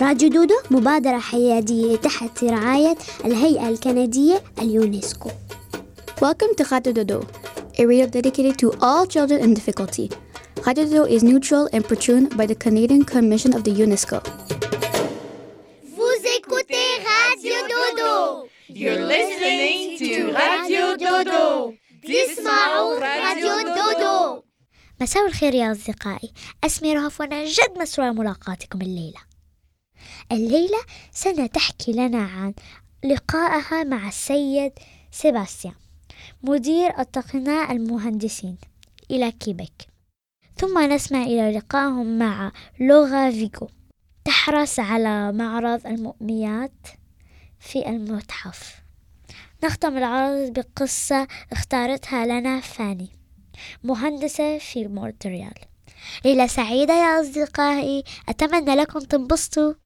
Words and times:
راديو 0.00 0.28
دودو 0.28 0.54
مبادرة 0.70 1.18
حيادية 1.18 1.96
تحت 1.96 2.44
رعاية 2.44 2.96
الهيئة 3.24 3.68
الكندية 3.68 4.42
اليونسكو 4.58 5.30
Welcome 6.22 6.54
to 6.54 6.64
Radio 6.70 6.92
Dodo, 6.92 7.18
a 7.80 7.84
radio 7.84 8.06
dedicated 8.06 8.56
to 8.62 8.68
all 8.80 9.04
children 9.06 9.40
in 9.44 9.54
difficulty. 9.54 10.08
Radio 10.66 10.84
Dodo 10.84 11.04
is 11.14 11.22
neutral 11.24 11.68
and 11.72 11.82
patroned 11.84 12.36
by 12.36 12.46
the 12.46 12.54
Canadian 12.64 13.02
Commission 13.04 13.52
of 13.56 13.62
the 13.64 13.72
UNESCO. 13.84 14.18
Vous 15.96 16.18
écoutez 16.38 16.88
Radio 17.16 17.56
Dodo. 17.72 18.12
You're 18.68 19.02
listening 19.14 19.98
to 19.98 20.32
Radio 20.42 20.84
Dodo. 20.96 21.74
تسمعوا 22.02 22.98
راديو 22.98 23.74
دودو 23.74 24.42
مساء 25.00 25.26
الخير 25.26 25.54
يا 25.54 25.72
أصدقائي 25.72 26.32
اسمي 26.64 26.94
رهف 26.94 27.20
وأنا 27.20 27.44
جد 27.44 27.78
مسرورة 27.78 28.10
ملاقاتكم 28.10 28.80
الليلة 28.82 29.20
الليلة 30.32 30.78
سنتحكي 31.10 31.92
لنا 31.92 32.22
عن 32.24 32.54
لقائها 33.04 33.84
مع 33.84 34.08
السيد 34.08 34.72
سيباستيان 35.10 35.74
مدير 36.42 37.00
التقناء 37.00 37.72
المهندسين 37.72 38.56
إلى 39.10 39.32
كيبك. 39.32 39.72
ثم 40.56 40.78
نسمع 40.92 41.22
إلى 41.22 41.52
لقائهم 41.58 42.18
مع 42.18 42.52
لغة 42.80 43.30
فيجو 43.30 43.68
تحرص 44.24 44.80
على 44.80 45.32
معرض 45.32 45.86
المؤميات 45.86 46.86
في 47.60 47.88
المتحف. 47.88 48.82
نختم 49.64 49.98
العرض 49.98 50.52
بقصة 50.52 51.28
اختارتها 51.52 52.26
لنا 52.26 52.60
فاني 52.60 53.08
مهندسة 53.84 54.58
في 54.58 54.88
مونتريال. 54.88 55.54
ليلة 56.24 56.46
سعيدة 56.46 56.94
يا 56.94 57.20
أصدقائي 57.20 58.04
أتمنى 58.28 58.74
لكم 58.74 58.98
تنبسطوا. 58.98 59.81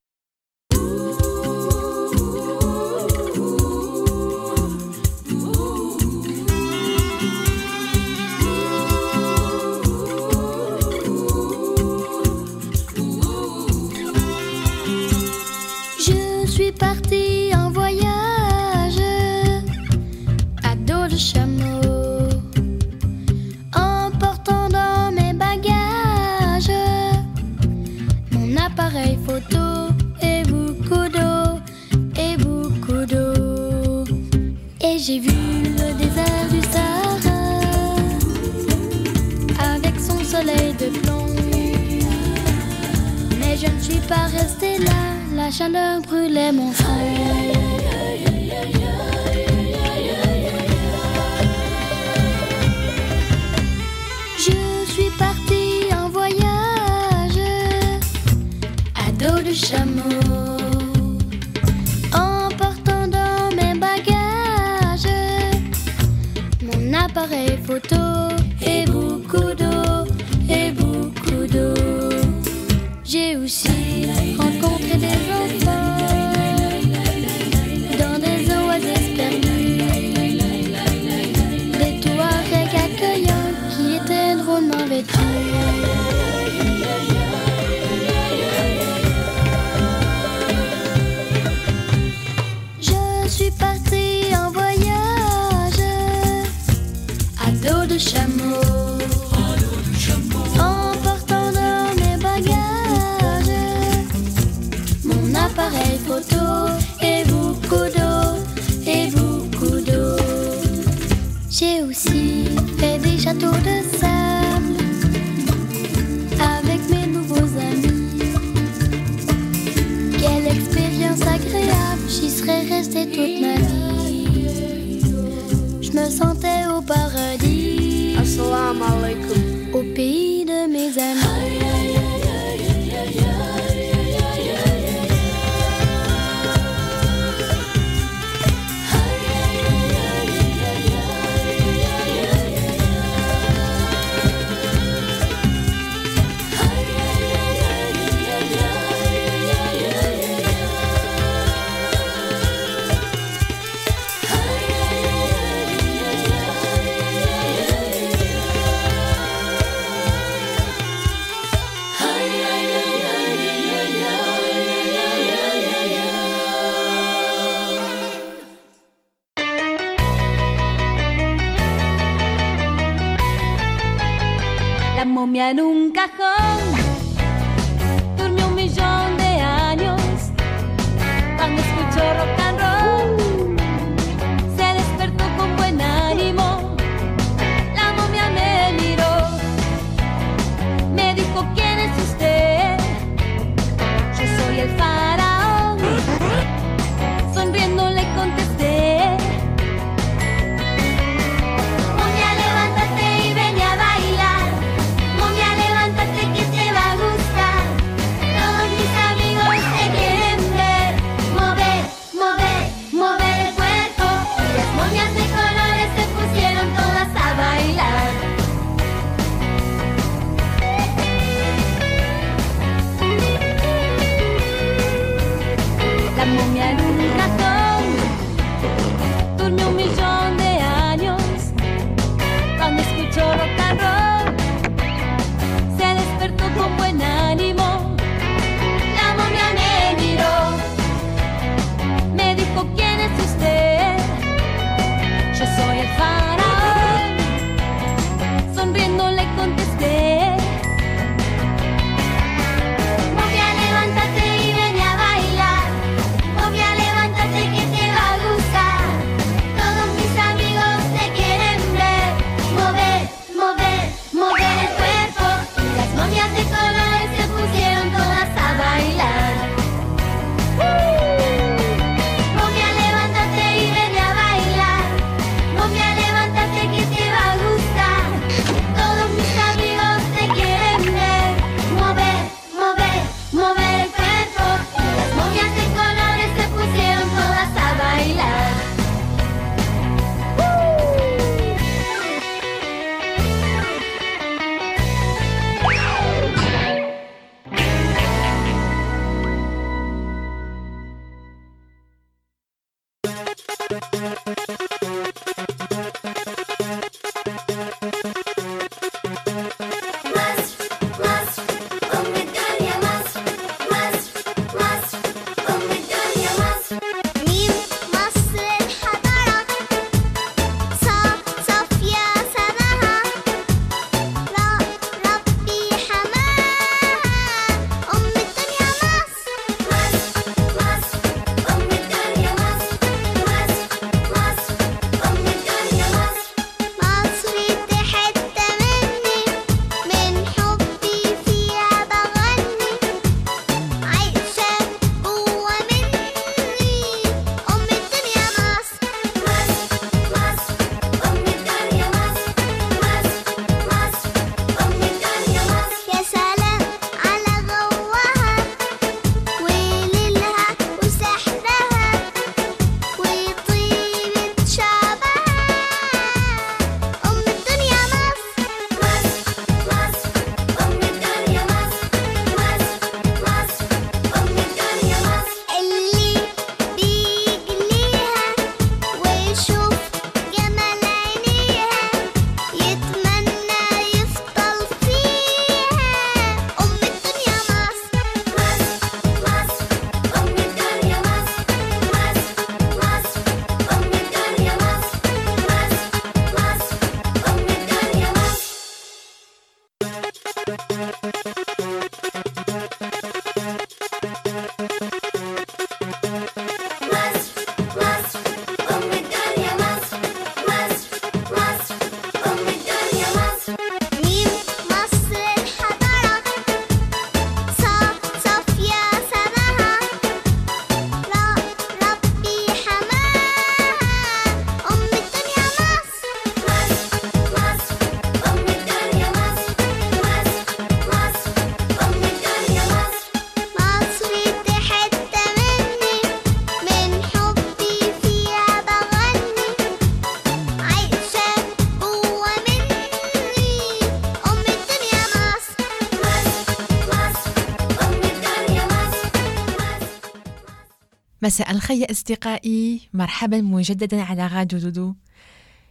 الخير 451.67 451.91
أصدقائي 451.91 452.81
مرحبا 452.95 453.41
مجددا 453.41 454.03
على 454.03 454.27
راديو 454.27 454.59
دودو. 454.59 454.95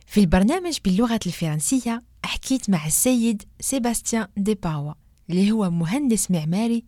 في 0.08 0.20
البرنامج 0.20 0.78
باللغة 0.86 1.20
الفرنسية 1.26 2.04
أحكيت 2.26 2.70
مع 2.70 2.88
السيد 2.88 3.44
سيباستيان 3.60 4.28
دي 4.38 4.56
باوا 4.56 4.94
اللي 5.30 5.52
هو 5.52 5.70
مهندس 5.70 6.32
معماري 6.32 6.86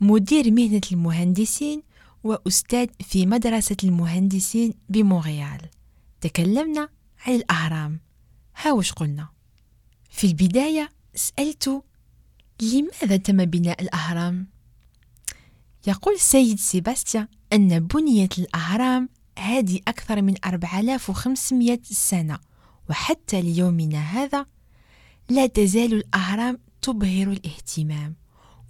مدير 0.00 0.50
مهنة 0.50 0.80
المهندسين 0.92 1.82
وأستاذ 2.24 2.88
في 3.00 3.26
مدرسة 3.26 3.76
المهندسين 3.84 4.74
بمونريال. 4.88 5.60
تكلمنا 6.20 6.88
عن 7.26 7.34
الأهرام. 7.34 8.00
هاوش 8.62 8.92
قلنا؟ 8.92 9.28
في 10.10 10.26
البداية 10.26 10.90
سألت 11.14 11.82
لماذا 12.62 13.16
تم 13.16 13.44
بناء 13.44 13.82
الأهرام؟ 13.82 14.46
يقول 15.86 16.14
السيد 16.14 16.58
سيباستيان 16.58 17.28
أن 17.52 17.80
بنية 17.80 18.28
الأهرام 18.38 19.08
هذه 19.38 19.80
أكثر 19.88 20.22
من 20.22 20.34
4500 20.44 21.78
سنة 21.82 22.38
وحتى 22.90 23.42
ليومنا 23.42 24.00
هذا 24.00 24.46
لا 25.28 25.46
تزال 25.46 25.94
الأهرام 25.94 26.58
تبهر 26.82 27.28
الاهتمام 27.32 28.16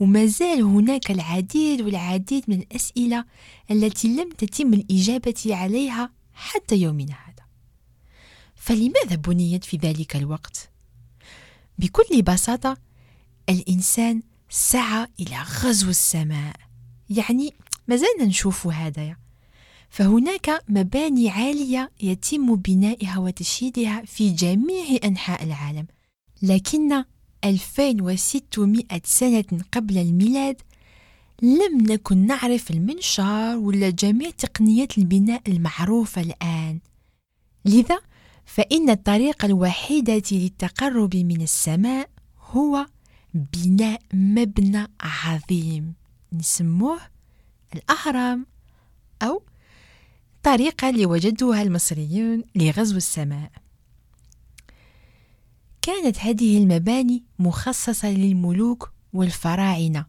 وما 0.01 0.27
زال 0.27 0.63
هناك 0.63 1.11
العديد 1.11 1.81
والعديد 1.81 2.45
من 2.49 2.61
الأسئلة 2.61 3.25
التي 3.71 4.09
لم 4.09 4.31
تتم 4.31 4.75
الإجابة 4.75 5.43
عليها 5.47 6.11
حتى 6.33 6.77
يومنا 6.77 7.13
هذا 7.13 7.45
فلماذا 8.55 9.17
بنيت 9.17 9.65
في 9.65 9.77
ذلك 9.77 10.17
الوقت؟ 10.17 10.71
بكل 11.79 12.23
بساطة 12.23 12.77
الإنسان 13.49 14.23
سعى 14.51 15.07
إلى 15.21 15.37
غزو 15.43 15.91
السماء 15.91 16.57
يعني 17.11 17.55
ما 17.89 17.97
زلنا 17.97 18.25
نشوف 18.25 18.67
هذا. 18.67 19.17
فهناك 19.91 20.65
مباني 20.69 21.31
عالية 21.31 21.91
يتم 22.03 22.57
بنائها 22.57 23.19
وتشييدها 23.19 24.03
في 24.07 24.31
جميع 24.31 24.99
أنحاء 25.05 25.45
العالم. 25.45 25.87
لكن 26.43 27.05
2600 27.45 28.85
سنة 29.05 29.45
قبل 29.73 29.99
الميلاد 29.99 30.63
لم 31.43 31.81
نكن 31.81 32.27
نعرف 32.27 32.71
المنشار 32.71 33.57
ولا 33.59 33.91
جميع 33.91 34.31
تقنيات 34.31 34.99
البناء 34.99 35.43
المعروفة 35.49 36.23
الآن. 36.23 36.81
لذا 37.65 38.01
فإن 38.45 38.91
الطريقة 38.91 39.47
الوحيدة 39.47 40.23
للتقرب 40.33 41.17
من 41.17 41.43
السماء 41.43 42.11
هو 42.51 42.87
بناء 43.35 44.01
مبنى 44.15 44.87
عظيم. 45.01 45.95
نسموه 46.33 47.01
الأهرام 47.75 48.47
أو 49.23 49.43
طريقة 50.43 50.91
اللي 50.91 51.07
وجدوها 51.07 51.63
المصريون 51.63 52.45
لغزو 52.55 52.97
السماء. 52.97 53.51
كانت 55.83 56.19
هذه 56.19 56.59
المباني 56.59 57.25
مخصصة 57.39 58.11
للملوك 58.11 58.93
والفراعنة 59.13 60.07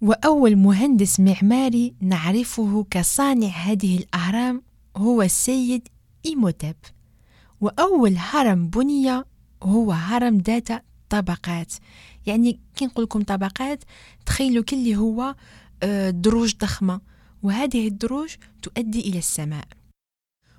وأول 0.00 0.56
مهندس 0.56 1.20
معماري 1.20 1.94
نعرفه 2.00 2.86
كصانع 2.90 3.48
هذه 3.48 3.98
الأهرام 3.98 4.62
هو 4.96 5.22
السيد 5.22 5.88
إيموتاب 6.26 6.76
وأول 7.60 8.16
هرم 8.16 8.68
بني 8.68 9.24
هو 9.62 9.92
هرم 9.92 10.38
ذات 10.38 10.68
طبقات. 11.10 11.72
يعني 12.26 12.60
كي 12.76 12.86
نقول 12.86 13.04
لكم 13.04 13.22
طبقات 13.22 13.84
تخيلوا 14.26 14.64
كل 14.64 14.92
هو 14.92 15.22
آه، 15.22 15.34
دروج 16.10 16.54
ضخمة. 16.56 17.00
وهذه 17.42 17.88
الدروج 17.88 18.34
تؤدي 18.62 19.00
إلى 19.00 19.18
السماء. 19.18 19.64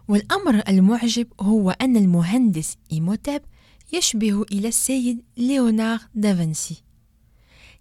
والأمر 0.08 0.64
المعجب 0.68 1.28
هو 1.42 1.72
أن 1.72 1.98
المهندس 1.98 2.78
إيموتاب 2.92 3.42
يشبه 3.94 4.42
إلى 4.42 4.68
السيد 4.68 5.22
ليونار 5.38 6.00
دافنسي 6.16 6.76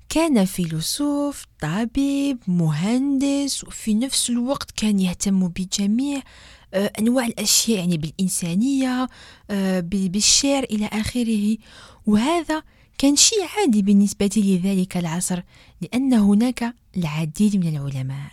كان 0.08 0.44
فيلسوف 0.44 1.44
طبيب 1.60 2.38
مهندس 2.48 3.64
وفي 3.64 3.94
نفس 3.94 4.30
الوقت 4.30 4.70
كان 4.70 4.98
يهتم 5.00 5.48
بجميع 5.48 6.22
آه، 6.74 6.92
أنواع 6.98 7.26
الأشياء 7.26 7.78
يعني 7.78 7.96
بالإنسانية 7.96 9.08
آه، 9.50 9.80
بالشعر 9.80 10.64
إلى 10.64 10.86
آخره. 10.86 11.56
وهذا 12.06 12.62
كان 12.98 13.16
شيء 13.16 13.38
عادي 13.58 13.82
بالنسبة 13.82 14.30
لذلك 14.36 14.96
العصر 14.96 15.42
لأن 15.80 16.14
هناك 16.14 16.74
العديد 16.96 17.56
من 17.56 17.76
العلماء. 17.76 18.32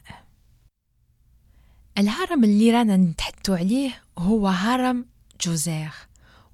الهرم 1.97 2.43
اللي 2.43 2.71
رانا 2.71 2.97
نتحدث 2.97 3.49
عليه 3.49 4.01
هو 4.17 4.47
هرم 4.47 5.05
جوزير 5.41 5.91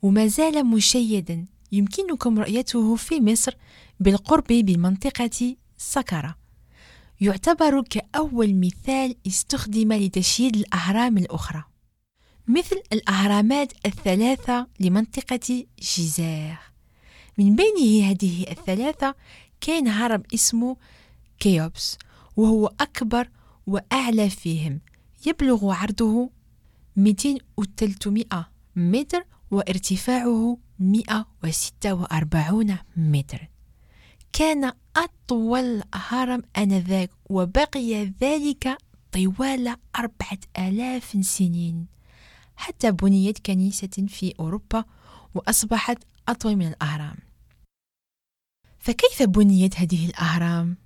وما 0.01 0.27
زال 0.27 0.65
مشيدا. 0.65 1.45
يمكنكم 1.71 2.39
رؤيته 2.39 2.95
في 2.95 3.21
مصر 3.21 3.53
بالقرب 3.99 4.47
بمنطقة 4.47 5.55
سكرة 5.77 6.35
يعتبر 7.21 7.81
كأول 7.81 8.55
مثال 8.55 9.15
استخدم 9.27 9.93
لتشييد 9.93 10.55
الأهرام 10.55 11.17
الأخرى. 11.17 11.63
مثل 12.47 12.81
الأهرامات 12.93 13.73
الثلاثة 13.85 14.67
لمنطقة 14.79 15.65
جيزير 15.79 16.57
من 17.37 17.55
بينه 17.55 18.11
هذه 18.11 18.51
الثلاثة 18.51 19.15
كان 19.61 19.87
هرم 19.87 20.23
اسمه 20.33 20.77
كيوبس 21.39 21.97
وهو 22.37 22.73
أكبر 22.79 23.29
وأعلى 23.67 24.29
فيهم. 24.29 24.79
يبلغ 25.25 25.71
عرضه 25.71 26.29
200 26.95 27.37
و 27.57 27.63
300 27.77 28.49
متر 28.75 29.25
وارتفاعه 29.51 30.57
146 30.79 32.77
متر. 32.97 33.47
كان 34.33 34.71
أطول 34.95 35.83
هرم 35.93 36.43
آنذاك 36.57 37.09
وبقي 37.29 38.05
ذلك 38.21 38.77
طوال 39.11 39.75
أربعة 39.95 40.39
آلاف 40.59 41.17
سنين. 41.21 41.85
حتى 42.55 42.91
بنيت 42.91 43.39
كنيسة 43.45 44.05
في 44.07 44.33
أوروبا 44.39 44.83
وأصبحت 45.35 45.97
أطول 46.27 46.55
من 46.55 46.67
الأهرام. 46.67 47.26
فكيف 48.87 49.23
بنيت 49.23 49.79
هذه 49.79 50.05
الأهرام؟ 50.05 50.77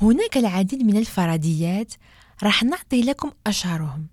هناك 0.00 0.36
العديد 0.36 0.82
من 0.82 0.96
الفرضيات 0.96 1.94
راح 2.42 2.62
نعطي 2.62 3.02
لكم 3.02 3.30
أشهرهم. 3.46 4.06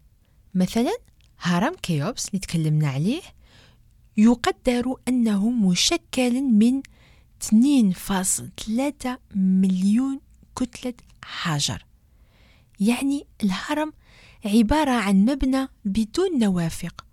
مثلا 0.56 0.98
هرم 1.40 1.76
كيوبس 1.82 2.28
اللي 2.28 2.40
تكلمنا 2.40 2.88
عليه 2.88 3.22
يقدر 4.18 4.96
أنه 5.08 5.50
مشكل 5.50 6.42
من 6.42 6.82
2.3 7.44 9.18
مليون 9.36 10.20
كتلة 10.56 10.94
حجر. 11.24 11.86
يعني 12.80 13.28
الهرم 13.44 13.94
عبارة 14.46 14.92
عن 14.92 15.26
مبنى 15.26 15.68
بدون 15.86 16.40
نوافق 16.40 17.06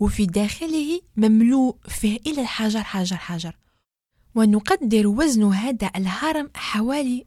وفي 0.00 0.26
داخله 0.26 1.00
مملوء 1.16 1.76
فيه 1.88 2.18
إلى 2.26 2.40
الحجر 2.40 2.82
حجر 2.82 3.16
حجر. 3.16 3.56
ونقدر 4.38 5.06
وزن 5.06 5.52
هذا 5.52 5.90
الهرم 5.96 6.50
حوالي 6.54 7.26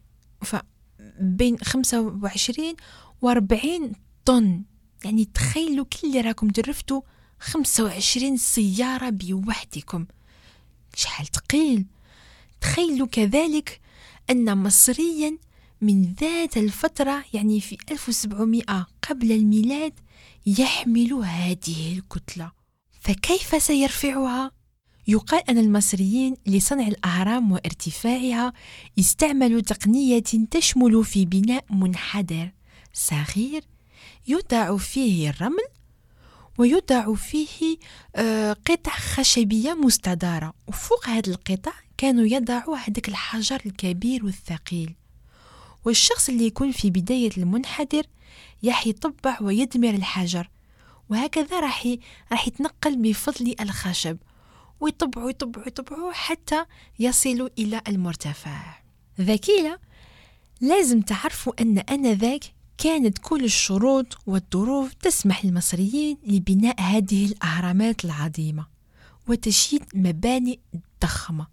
بين 1.20 1.58
25 1.58 2.76
و 3.22 3.30
40 3.30 3.94
طن. 4.26 4.64
يعني 5.06 5.26
تخيلوا 5.26 5.86
كل 5.86 6.08
اللي 6.08 6.22
راكم 6.22 6.48
درفتوا 6.48 7.02
25 7.40 8.38
سيارة 8.38 9.10
بوحدكم. 9.10 10.06
شحال 10.96 11.28
تقيل. 11.28 11.86
تخيلوا 12.62 13.08
كذلك 13.08 13.82
أن 14.30 14.58
مصريا 14.58 15.38
من 15.82 16.14
ذات 16.14 16.58
الفترة 16.58 17.24
يعني 17.34 17.62
في 17.62 17.78
1700 17.92 18.88
قبل 19.10 19.32
الميلاد 19.32 19.94
يحمل 20.46 21.14
هذه 21.14 21.98
الكتلة. 21.98 22.52
فكيف 23.02 23.64
سيرفعها؟ 23.64 24.61
يقال 25.08 25.50
أن 25.50 25.58
المصريين 25.58 26.36
لصنع 26.48 26.88
الأهرام 26.88 27.52
وارتفاعها 27.52 28.54
استعملوا 29.00 29.62
تقنية 29.62 30.24
تشمل 30.52 31.06
في 31.06 31.26
بناء 31.26 31.66
منحدر 31.70 32.52
صغير 32.94 33.64
يوضع 34.28 34.78
فيه 34.78 35.30
الرمل 35.30 35.68
ويوضع 36.58 37.14
فيه 37.14 37.78
آه، 38.16 38.54
قطع 38.54 38.92
خشبية 38.92 39.74
مستدارة. 39.74 40.54
وفوق 40.68 41.08
هذا 41.08 41.30
القطع 41.30 41.72
كانوا 41.98 42.26
يضعوا 42.26 42.78
هذاك 42.78 43.10
الحجر 43.10 43.62
الكبير 43.66 44.26
والثقيل. 44.26 44.96
والشخص 45.86 46.30
اللي 46.30 46.46
يكون 46.46 46.72
في 46.72 46.90
بداية 46.90 47.30
المنحدر 47.38 48.04
راح 48.66 48.88
يطبع 48.88 49.38
ويدمر 49.42 49.90
الحجر. 49.90 50.50
وهكذا 51.10 51.60
راح 51.60 51.88
راح 52.32 52.48
يتنقل 52.48 52.96
بفضل 52.96 53.56
الخشب. 53.60 54.18
ويطبعوا 54.82 55.30
يطبعوا 55.30 55.68
يطبعوا 55.68 56.12
حتى 56.12 56.66
يصلوا 57.00 57.50
إلى 57.58 57.82
المرتفع. 57.88 58.82
ذكية 59.22 59.80
لازم 60.62 61.02
تعرفوا 61.02 61.62
أن 61.62 61.78
أنذاك 61.78 62.44
كانت 62.78 63.18
كل 63.18 63.44
الشروط 63.44 64.18
والظروف 64.28 64.94
تسمح 64.94 65.46
للمصريين 65.46 66.18
لبناء 66.28 66.82
هذه 66.82 67.26
الأهرامات 67.26 68.06
العظيمة 68.06 68.66
وتشييد 69.28 69.84
مباني 69.94 70.60
ضخمة. 71.02 71.48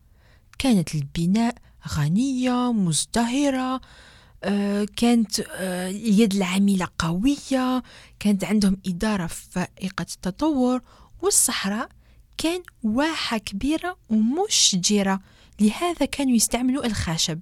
كانت 0.58 0.94
البناء 0.94 1.54
غنية 1.88 2.72
مزدهرة 2.72 3.80
آه، 4.44 4.86
كانت 4.96 5.40
آه، 5.40 5.90
اليد 5.90 6.34
العاملة 6.34 6.88
قوية 6.98 7.82
كانت 8.18 8.44
عندهم 8.44 8.76
إدارة 8.86 9.26
فائقة 9.26 10.06
التطور 10.14 10.80
والصحراء 11.22 11.88
كان 12.38 12.62
واحة 12.82 13.38
كبيرة 13.38 13.98
ومش 14.08 14.76
جيرة 14.80 15.20
لهذا 15.60 16.06
كانوا 16.06 16.36
يستعملوا 16.36 16.86
الخشب. 16.86 17.40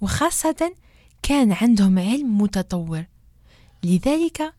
وخاصة 0.00 0.74
كان 1.22 1.52
عندهم 1.52 1.98
علم 1.98 2.40
متطور. 2.40 3.04
لذلك 3.82 4.54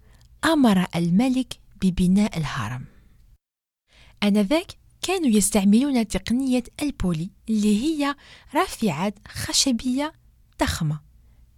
أمر 0.46 0.88
الملك 0.96 1.60
ببناء 1.82 2.38
الهرم. 2.38 2.86
آنذاك 4.24 4.72
كانوا 5.02 5.28
يستعملون 5.28 6.08
تقنية 6.08 6.64
البولي 6.82 7.30
اللي 7.50 7.84
هي 7.84 8.16
رافعات 8.56 9.16
خشبية 9.28 10.14
ضخمة. 10.60 11.00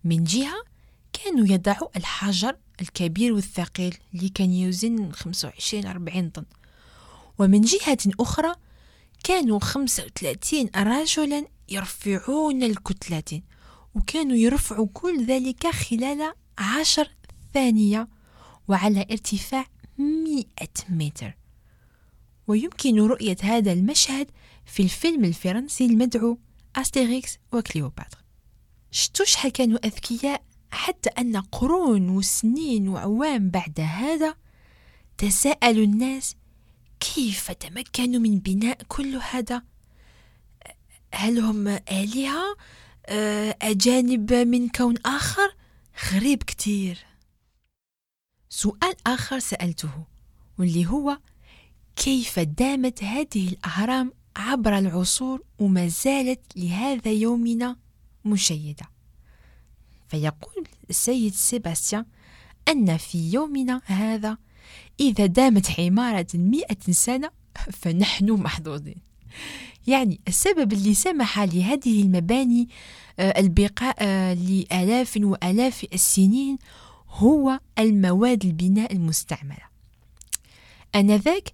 من 0.04 0.24
جهة 0.24 0.64
كانوا 1.14 1.48
يضعوا 1.48 1.98
الحجر 1.98 2.58
الكبير 2.82 3.34
والثقيل 3.34 3.98
اللي 4.14 4.30
كان 4.30 4.52
يوزن 4.52 5.12
25-40 5.12 6.30
طن. 6.30 6.46
ومن 7.42 7.62
جهة 7.62 7.98
أخرى 8.20 8.56
كانوا 9.24 9.60
35 9.60 10.70
رجلا 10.76 11.46
يرفعون 11.70 12.64
الكتلة 12.64 13.42
وكانوا 13.96 14.36
يرفعوا 14.36 14.88
كل 14.94 15.26
ذلك 15.26 15.68
خلال 15.68 16.34
عشر 16.58 17.10
ثانية 17.54 18.08
وعلى 18.68 19.02
ارتفاع 19.12 19.66
مئة 19.98 20.74
متر. 20.90 21.38
ويمكن 22.48 23.00
رؤية 23.00 23.38
هذا 23.42 23.74
المشهد 23.74 24.32
في 24.66 24.84
الفيلم 24.84 25.26
الفرنسي 25.26 25.86
المدعو 25.86 26.38
أستيريكس 26.76 27.38
وكليوباترا. 27.54 28.22
شتو 28.92 29.24
شحال 29.24 29.52
كانوا 29.52 29.86
أذكياء 29.86 30.44
حتى 30.72 31.10
أن 31.10 31.38
قرون 31.38 32.10
وسنين 32.10 32.88
وعوام 32.88 33.50
بعد 33.50 33.80
هذا 33.80 34.36
تساءل 35.18 35.80
الناس 35.80 36.36
كيف 37.02 37.52
تمكنوا 37.52 38.20
من 38.20 38.40
بناء 38.40 38.78
كل 38.88 39.16
هذا؟ 39.16 39.64
هل 41.14 41.40
هم 41.40 41.68
آلهة؟ 41.68 42.58
آه، 43.06 43.58
أجانب 43.62 44.34
من 44.34 44.70
كون 44.70 44.96
آخر؟ 45.06 45.56
غريب 46.14 46.44
كتير. 46.44 47.06
سؤال 48.50 48.96
آخر 49.08 49.40
سألته 49.40 50.06
واللي 50.60 50.86
هو 50.86 51.18
كيف 51.96 52.40
دامت 52.40 53.04
هذه 53.04 53.48
الأهرام 53.48 54.14
عبر 54.36 54.78
العصور 54.78 55.44
وما 55.60 55.88
زالت 55.88 56.42
لهذا 56.56 57.12
يومنا؟ 57.12 57.76
مشيدة. 58.26 58.86
فيقول 60.08 60.68
السيد 60.90 61.34
سيباستيان 61.34 62.06
أن 62.68 62.98
في 62.98 63.32
يومنا 63.34 63.82
هذا 63.86 64.38
إذا 65.00 65.26
دامت 65.26 65.80
عمارة 65.80 66.28
مئة 66.34 66.92
سنة 66.92 67.30
فنحن 67.72 68.32
محظوظين. 68.32 69.12
يعني 69.88 70.20
السبب 70.28 70.74
اللي 70.74 70.94
سمح 70.94 71.40
لهذه 71.40 72.02
المباني 72.02 72.70
آه، 73.20 73.40
البقاء 73.40 73.96
آه، 74.00 74.34
لآلاف 74.34 75.20
وآلاف 75.22 75.86
السنين 75.94 76.58
هو 77.10 77.60
المواد 77.80 78.46
البناء 78.46 78.94
المستعملة 78.94 79.72
آنذاك 80.96 81.54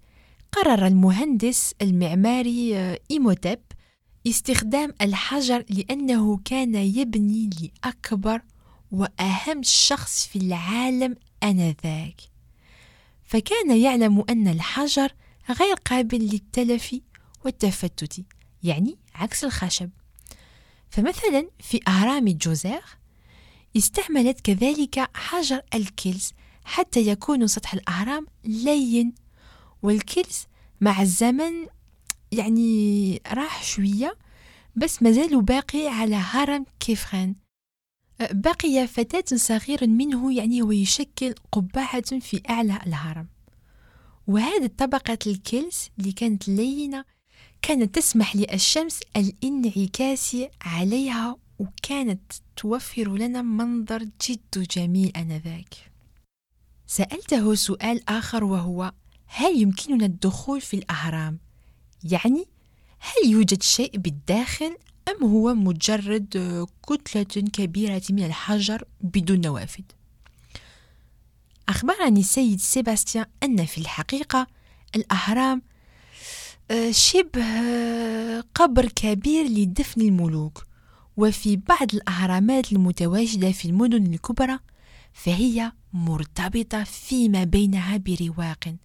قرر 0.51 0.87
المهندس 0.87 1.75
المعماري 1.81 2.77
آه، 2.77 2.99
إيموتيب 3.11 3.59
استخدام 4.27 4.93
الحجر 5.01 5.63
لأنه 5.69 6.39
كان 6.45 6.75
يبني 6.75 7.49
لأكبر 7.61 8.41
وأهم 8.91 9.63
شخص 9.63 10.27
في 10.27 10.39
العالم 10.39 11.15
آنذاك. 11.43 12.21
فكان 13.27 13.77
يعلم 13.77 14.23
أن 14.29 14.47
الحجر 14.47 15.11
غير 15.49 15.75
قابل 15.75 16.17
للتلف 16.17 16.95
والتفتت 17.45 18.25
يعني 18.63 18.97
عكس 19.15 19.43
الخشب. 19.43 19.89
فمثلا 20.89 21.49
في 21.59 21.79
أهرام 21.87 22.25
جوزير 22.25 22.81
استعملت 23.77 24.41
كذلك 24.41 25.09
حجر 25.13 25.61
الكلس 25.73 26.33
حتى 26.65 27.07
يكون 27.07 27.47
سطح 27.47 27.73
الأهرام 27.73 28.25
لين 28.43 29.13
والكلس 29.81 30.47
مع 30.81 31.01
الزمن 31.01 31.67
يعني 32.31 33.21
راح 33.31 33.63
شوية 33.63 34.17
بس 34.75 35.03
مازال 35.03 35.41
باقي 35.41 35.87
على 35.87 36.15
هرم 36.15 36.65
كيفران 36.79 37.35
بقي 38.19 38.87
فتاة 38.87 39.37
صغير 39.37 39.87
منه 39.87 40.33
يعني 40.33 40.61
هو 40.61 40.71
يشكل 40.71 41.35
قبعة 41.51 42.19
في 42.19 42.41
أعلى 42.49 42.79
الهرم 42.87 43.27
وهذه 44.27 44.69
طبقة 44.77 45.17
الكلس 45.27 45.89
اللي 45.99 46.11
كانت 46.11 46.47
لينة 46.47 47.05
كانت 47.61 47.95
تسمح 47.95 48.35
للشمس 48.35 48.99
الانعكاس 49.15 50.37
عليها 50.61 51.35
وكانت 51.59 52.21
توفر 52.55 53.17
لنا 53.17 53.41
منظر 53.41 54.03
جد 54.03 54.67
جميل 54.71 55.11
آنذاك 55.15 55.73
سألته 56.87 57.55
سؤال 57.55 58.09
آخر 58.09 58.43
وهو 58.43 58.93
هل 59.25 59.61
يمكننا 59.61 60.05
الدخول 60.05 60.61
في 60.61 60.73
الأهرام؟ 60.77 61.39
يعني 62.03 62.45
هل 62.99 63.31
يوجد 63.31 63.63
شيء 63.63 63.97
بالداخل 63.97 64.77
أم 65.07 65.23
هو 65.23 65.53
مجرد 65.53 66.67
كتلة 66.89 67.47
كبيرة 67.53 68.01
من 68.09 68.25
الحجر 68.25 68.83
بدون 69.01 69.41
نوافذ؟ 69.41 69.83
أخبرني 71.69 72.19
السيد 72.19 72.59
سيباستيان 72.59 73.25
أن 73.43 73.65
في 73.65 73.77
الحقيقة 73.77 74.47
الأهرام 74.95 75.61
آه، 76.71 76.91
شبه 76.91 78.41
قبر 78.41 78.85
كبير 78.85 79.45
لدفن 79.45 80.01
الملوك 80.01 80.63
وفي 81.17 81.55
بعض 81.55 81.93
الأهرامات 81.93 82.71
المتواجدة 82.71 83.51
في 83.51 83.65
المدن 83.65 84.13
الكبرى 84.13 84.59
فهي 85.13 85.71
مرتبطة 85.93 86.83
فيما 86.83 87.43
بينها 87.43 87.97
برواق 87.97 88.75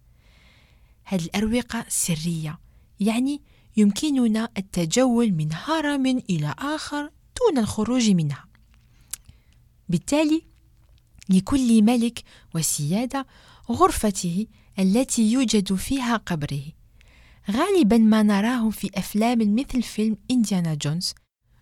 هذه 1.03 1.25
الأروقة 1.25 1.85
سرية 1.87 2.59
يعني 2.99 3.41
يمكننا 3.77 4.49
التجول 4.57 5.31
من 5.31 5.49
هرم 5.51 6.05
إلى 6.05 6.55
آخر 6.59 7.09
دون 7.39 7.57
الخروج 7.57 8.09
منها. 8.09 8.45
بالتالي 9.89 10.41
لكل 11.29 11.81
ملك 11.81 12.23
وسيادة 12.55 13.27
غرفته 13.71 14.47
التي 14.79 15.31
يوجد 15.31 15.73
فيها 15.73 16.17
قبره. 16.17 16.63
غالبا 17.51 17.97
ما 17.97 18.23
نراه 18.23 18.69
في 18.69 18.89
أفلام 18.95 19.55
مثل 19.55 19.83
فيلم 19.83 20.17
إنديانا 20.31 20.73
جونز 20.73 21.13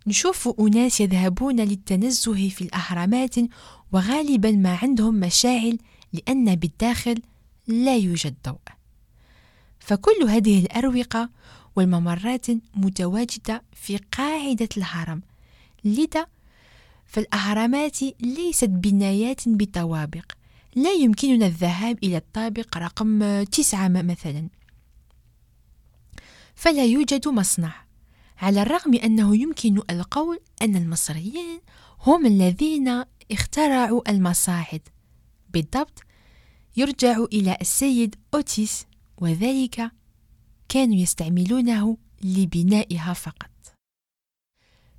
نشوف 0.07 0.49
أناس 0.59 1.01
يذهبون 1.01 1.59
للتنزه 1.59 2.49
في 2.49 2.61
الأهرامات 2.61 3.35
وغالبا 3.91 4.51
ما 4.51 4.75
عندهم 4.81 5.15
مشاعل 5.15 5.77
لأن 6.13 6.55
بالداخل 6.55 7.21
لا 7.67 7.95
يوجد 7.95 8.35
ضوء. 8.45 8.59
فكل 9.79 10.23
هذه 10.27 10.59
الأروقة 10.59 11.29
والممرات 11.75 12.47
متواجدة 12.75 13.63
في 13.73 13.97
قاعدة 13.97 14.69
الهرم. 14.77 15.21
لذا 15.83 16.27
فالأهرامات 17.05 17.97
ليست 18.21 18.69
بنايات 18.69 19.41
بطوابق. 19.45 20.31
لا 20.75 20.91
يمكننا 20.91 21.45
الذهاب 21.45 21.97
إلى 22.03 22.17
الطابق 22.17 22.77
رقم 22.77 23.43
تسعة 23.43 23.87
مثلا. 23.87 24.49
فلا 26.55 26.85
يوجد 26.85 27.27
مصنع. 27.27 27.73
على 28.37 28.61
الرغم 28.61 28.95
أنه 28.95 29.35
يمكن 29.35 29.81
القول 29.89 30.39
أن 30.61 30.75
المصريين 30.75 31.59
هم 32.01 32.25
الذين 32.25 33.03
اخترعوا 33.31 34.11
المصاعد. 34.11 34.81
بالضبط 35.49 35.99
يرجع 36.77 37.17
إلى 37.33 37.57
السيد 37.61 38.15
أوتيس 38.33 38.85
وذلك 39.17 39.91
كانوا 40.71 40.95
يستعملونه 40.95 41.97
لبنائها 42.23 43.13
فقط. 43.13 43.49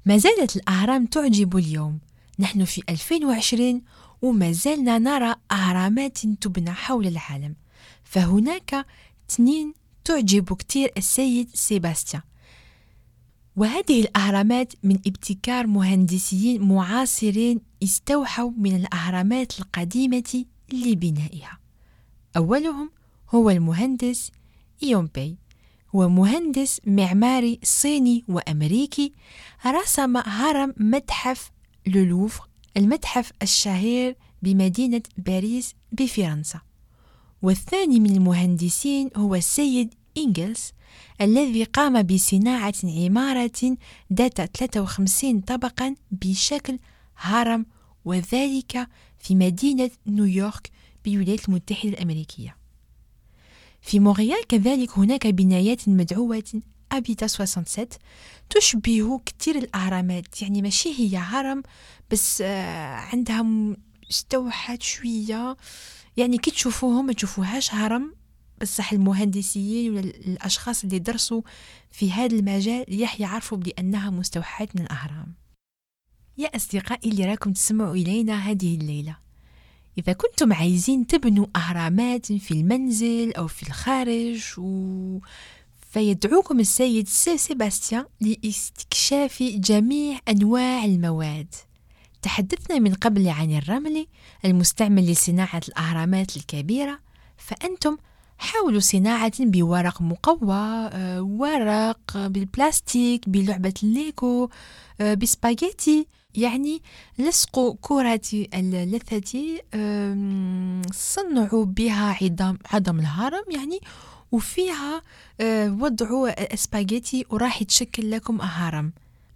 ما 0.06 0.16
زالت 0.16 0.56
الأهرام 0.56 1.06
تعجب 1.06 1.56
اليوم. 1.56 1.98
نحن 2.38 2.64
في 2.64 2.82
2020 2.88 3.82
وما 4.22 4.52
زلنا 4.52 4.98
نرى 4.98 5.34
أهرامات 5.50 6.18
تبنى 6.18 6.72
حول 6.72 7.06
العالم. 7.06 7.56
فهناك 8.04 8.86
اثنين 9.30 9.74
تعجب 10.04 10.52
كتير 10.52 10.92
السيد 10.96 11.50
سيباستيان. 11.54 12.22
وهذه 13.56 14.00
الأهرامات 14.00 14.72
من 14.82 14.96
ابتكار 15.06 15.66
مهندسين 15.66 16.62
معاصرين 16.62 17.60
استوحوا 17.82 18.50
من 18.50 18.76
الأهرامات 18.76 19.60
القديمة 19.60 20.44
لبنائها. 20.72 21.58
أولهم 22.36 22.90
هو 23.30 23.50
المهندس 23.50 24.30
إيومبي. 24.82 25.41
هو 25.94 26.08
مهندس 26.08 26.80
معماري 26.86 27.60
صيني 27.62 28.24
وأمريكي 28.28 29.12
رسم 29.66 30.16
هرم 30.16 30.74
متحف 30.76 31.50
لولوفر 31.86 32.48
المتحف 32.76 33.32
الشهير 33.42 34.16
بمدينة 34.42 35.02
باريس 35.18 35.74
بفرنسا. 35.92 36.60
والثاني 37.42 38.00
من 38.00 38.10
المهندسين 38.16 39.10
هو 39.16 39.34
السيد 39.34 39.94
إنجلز 40.18 40.72
الذي 41.20 41.64
قام 41.64 42.02
بصناعة 42.02 42.74
عمارة 42.84 43.76
ذات 44.12 44.56
53 44.56 45.40
طابقا 45.40 45.94
بشكل 46.10 46.78
هرم 47.16 47.66
وذلك 48.04 48.88
في 49.18 49.34
مدينة 49.34 49.90
نيويورك 50.06 50.70
بالولايات 51.04 51.48
المتحدة 51.48 51.88
الأمريكية. 51.88 52.61
في 53.82 54.00
مونريال 54.00 54.46
كذلك 54.48 54.98
هناك 54.98 55.26
بنايات 55.26 55.88
مدعوة 55.88 56.62
Habitat 56.92 57.26
67 57.26 57.86
تشبه 58.50 59.20
كثير 59.26 59.58
الأهرامات. 59.58 60.42
يعني 60.42 60.62
ماشي 60.62 60.88
هي 60.88 61.16
هرم 61.16 61.62
بس 62.10 62.40
آه، 62.40 62.94
عندها 62.94 63.46
استوحت 64.10 64.82
شوية. 64.82 65.56
يعني 66.16 66.38
كي 66.38 66.50
تشوفوهم 66.50 67.06
ما 67.06 67.12
تشوفوهاش 67.12 67.74
هرم 67.74 68.14
بصح 68.60 68.92
المهندسين 68.92 69.92
ولا 69.92 70.00
الأشخاص 70.00 70.84
اللي 70.84 70.98
درسوا 70.98 71.42
في 71.90 72.12
هذا 72.12 72.36
المجال 72.36 72.84
يح 72.88 73.20
يعرفوا 73.20 73.58
بأنها 73.58 74.10
مستوحاة 74.10 74.68
من 74.74 74.82
الأهرام. 74.82 75.34
يا 76.38 76.56
أصدقائي 76.56 77.10
اللي 77.10 77.24
راكم 77.24 77.52
تسمعوا 77.52 77.94
إلينا 77.94 78.34
هذه 78.34 78.74
الليلة. 78.74 79.16
إذا 79.98 80.12
كنتم 80.12 80.52
عايزين 80.52 81.06
تبنوا 81.06 81.46
أهرامات 81.56 82.32
في 82.32 82.50
المنزل 82.50 83.32
أو 83.32 83.46
في 83.46 83.62
الخارج 83.62 84.44
و... 84.58 85.18
فيدعوكم 85.90 86.60
السيد 86.60 87.08
سي 87.08 87.38
سيباستيان 87.38 88.04
لاستكشاف 88.20 89.42
جميع 89.42 90.18
أنواع 90.28 90.84
المواد. 90.84 91.54
تحدثنا 92.22 92.78
من 92.78 92.94
قبل 92.94 93.28
عن 93.28 93.56
الرمل 93.56 94.06
المستعمل 94.44 95.10
لصناعة 95.10 95.60
الأهرامات 95.68 96.36
الكبيرة 96.36 96.98
فأنتم 97.36 97.96
حاولوا 98.38 98.80
صناعة 98.80 99.32
بورق 99.40 100.02
مقوى 100.02 100.90
آه، 100.92 101.22
ورق 101.22 102.16
بالبلاستيك 102.16 103.28
بلعبة 103.28 103.74
الليكو 103.82 104.48
آه، 105.00 105.14
بسباغيتي 105.14 106.06
يعني 106.34 106.82
لصقوا 107.18 107.74
كرة 107.80 108.20
اللثة 108.54 109.60
صنعوا 110.92 111.64
بها 111.64 112.16
عظام 112.22 112.58
عظم 112.72 112.98
الهرم 113.00 113.44
يعني 113.50 113.80
وفيها 114.32 115.02
آه، 115.40 115.72
وضعوا 115.80 116.54
سباغيتي 116.56 117.26
وراح 117.30 117.62
يتشكل 117.62 118.10
لكم 118.10 118.40
هرم. 118.40 118.92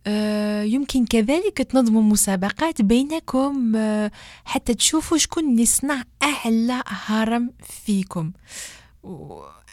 آه، 0.06 0.62
يمكن 0.62 1.06
كذلك 1.06 1.58
تنظموا 1.58 2.02
مسابقات 2.02 2.82
بينكم 2.82 3.76
آه، 3.76 4.10
حتى 4.44 4.74
تشوفوا 4.74 5.18
شكون 5.18 5.58
يصنع 5.58 6.02
أعلى 6.22 6.82
هرم 6.86 7.52
فيكم. 7.84 8.32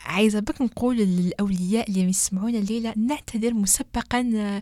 عايزة 0.06 0.40
بك 0.40 0.62
نقول 0.62 0.98
للأولياء 0.98 1.90
اللي 1.90 2.02
يسمعونا 2.02 2.58
الليلة 2.58 2.94
نعتذر 2.98 3.54
مسبقا 3.54 4.62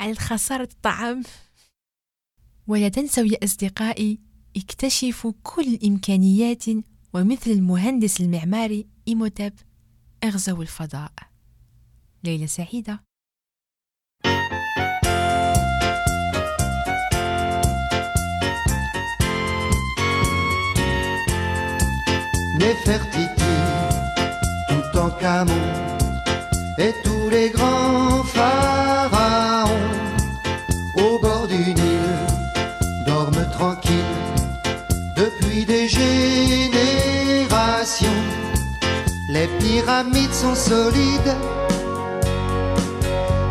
على 0.00 0.14
خسارة 0.14 0.68
الطعام. 0.72 1.22
ولا 2.70 2.88
تنسوا 2.88 3.24
يا 3.24 3.44
أصدقائي 3.44 4.18
اكتشفوا 4.56 5.32
كل 5.42 5.62
الإمكانيات 5.62 6.64
ومثل 7.14 7.50
المهندس 7.50 8.20
المعماري 8.20 8.86
إيموتاب 9.08 9.52
اغزوا 10.24 10.62
الفضاء. 10.62 11.12
ليلة 12.24 12.46
سعيدة. 12.46 13.00
Nefertiti, 22.60 23.56
tout 24.68 24.98
en 25.04 25.10
Camon, 25.20 25.66
et 26.78 26.92
tous 27.04 27.28
les 27.30 27.48
grands 27.50 28.22
pharaons 28.34 28.89
pyramides 39.80 40.32
sont 40.32 40.54
solides, 40.54 41.34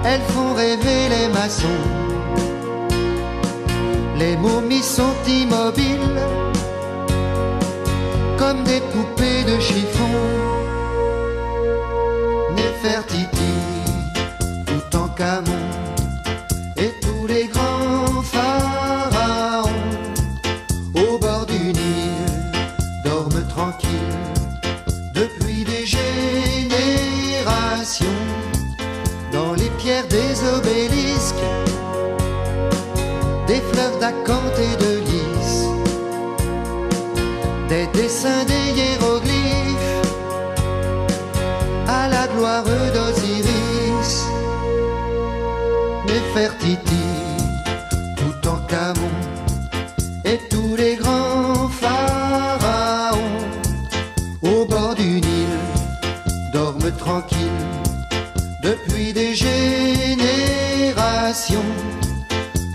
elles 0.06 0.22
font 0.34 0.54
rêver 0.54 1.10
les 1.10 1.28
maçons. 1.30 1.84
Les 4.18 4.36
momies 4.38 4.84
sont 4.84 5.16
immobiles 5.28 6.20
comme 8.38 8.64
des 8.64 8.82
poupées 8.92 9.44
de 9.52 9.60
chiffon. 9.60 10.16
Néfertiti, 12.56 13.54
tout 14.68 14.98
en 14.98 15.08
Camon, 15.10 15.59
Néfertiti, 46.10 47.06
tout 48.18 48.42
en 48.50 48.58
Camon, 48.68 49.14
et 50.26 50.40
tous 50.50 50.76
les 50.76 50.96
grands 50.96 51.70
pharaons 51.70 53.38
au 54.42 54.66
bord 54.66 54.96
du 54.96 55.22
Nil 55.22 55.54
dorment 56.52 56.92
tranquilles 56.98 57.38
depuis 58.64 59.14
des 59.14 59.36
générations. 59.36 59.60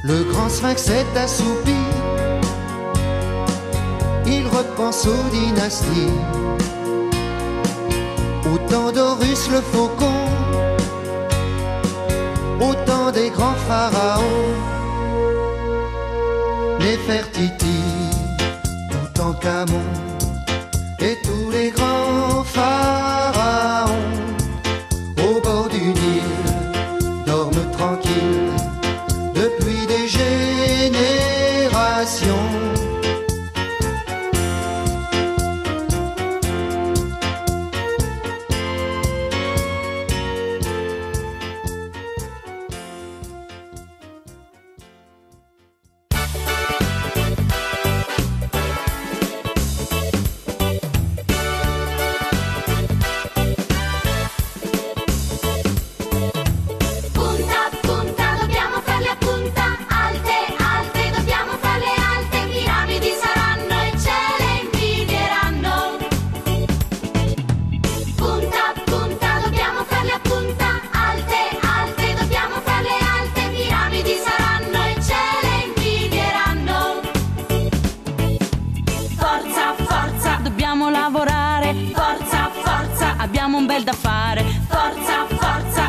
Le 0.05 0.23
grand 0.31 0.49
sphinx 0.49 0.89
est 0.89 1.17
assoupi, 1.19 1.75
il 4.27 4.47
repense 4.47 5.07
aux 5.07 5.29
dynasties. 5.33 6.19
Autant 8.55 8.93
d'Horus 8.93 9.51
le 9.51 9.61
faucon, 9.61 10.24
au 12.65 12.75
temps 12.87 13.11
des 13.13 13.31
grands 13.31 13.59
pharaons. 13.69 14.53
Néfertiti, 16.81 17.79
Toutankhamon. 18.91 20.04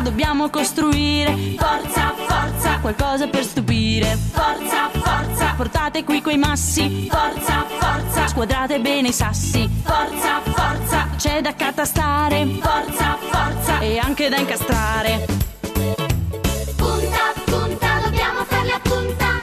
Dobbiamo 0.06 0.48
costruire. 0.50 1.56
Forza, 1.58 2.14
forza, 2.14 2.78
qualcosa 2.80 3.26
per 3.26 3.42
stupire. 3.42 4.16
Forza, 4.32 4.88
forza, 4.92 5.54
portate 5.56 6.04
qui 6.04 6.22
quei 6.22 6.38
massi. 6.38 7.08
Forza, 7.10 7.64
forza, 7.66 8.28
squadrate 8.28 8.78
bene 8.78 9.08
i 9.08 9.12
sassi. 9.12 9.68
Forza, 9.82 10.40
forza, 10.44 11.08
c'è 11.16 11.40
da 11.40 11.54
catastare. 11.56 12.46
Forza, 12.60 13.18
forza, 13.18 13.80
e 13.80 13.98
anche 13.98 14.28
da 14.28 14.36
incastrare. 14.36 15.26
Punta, 16.76 17.32
punta, 17.44 18.00
dobbiamo 18.04 18.44
farle 18.44 18.72
a 18.72 18.80
punta. 18.80 19.35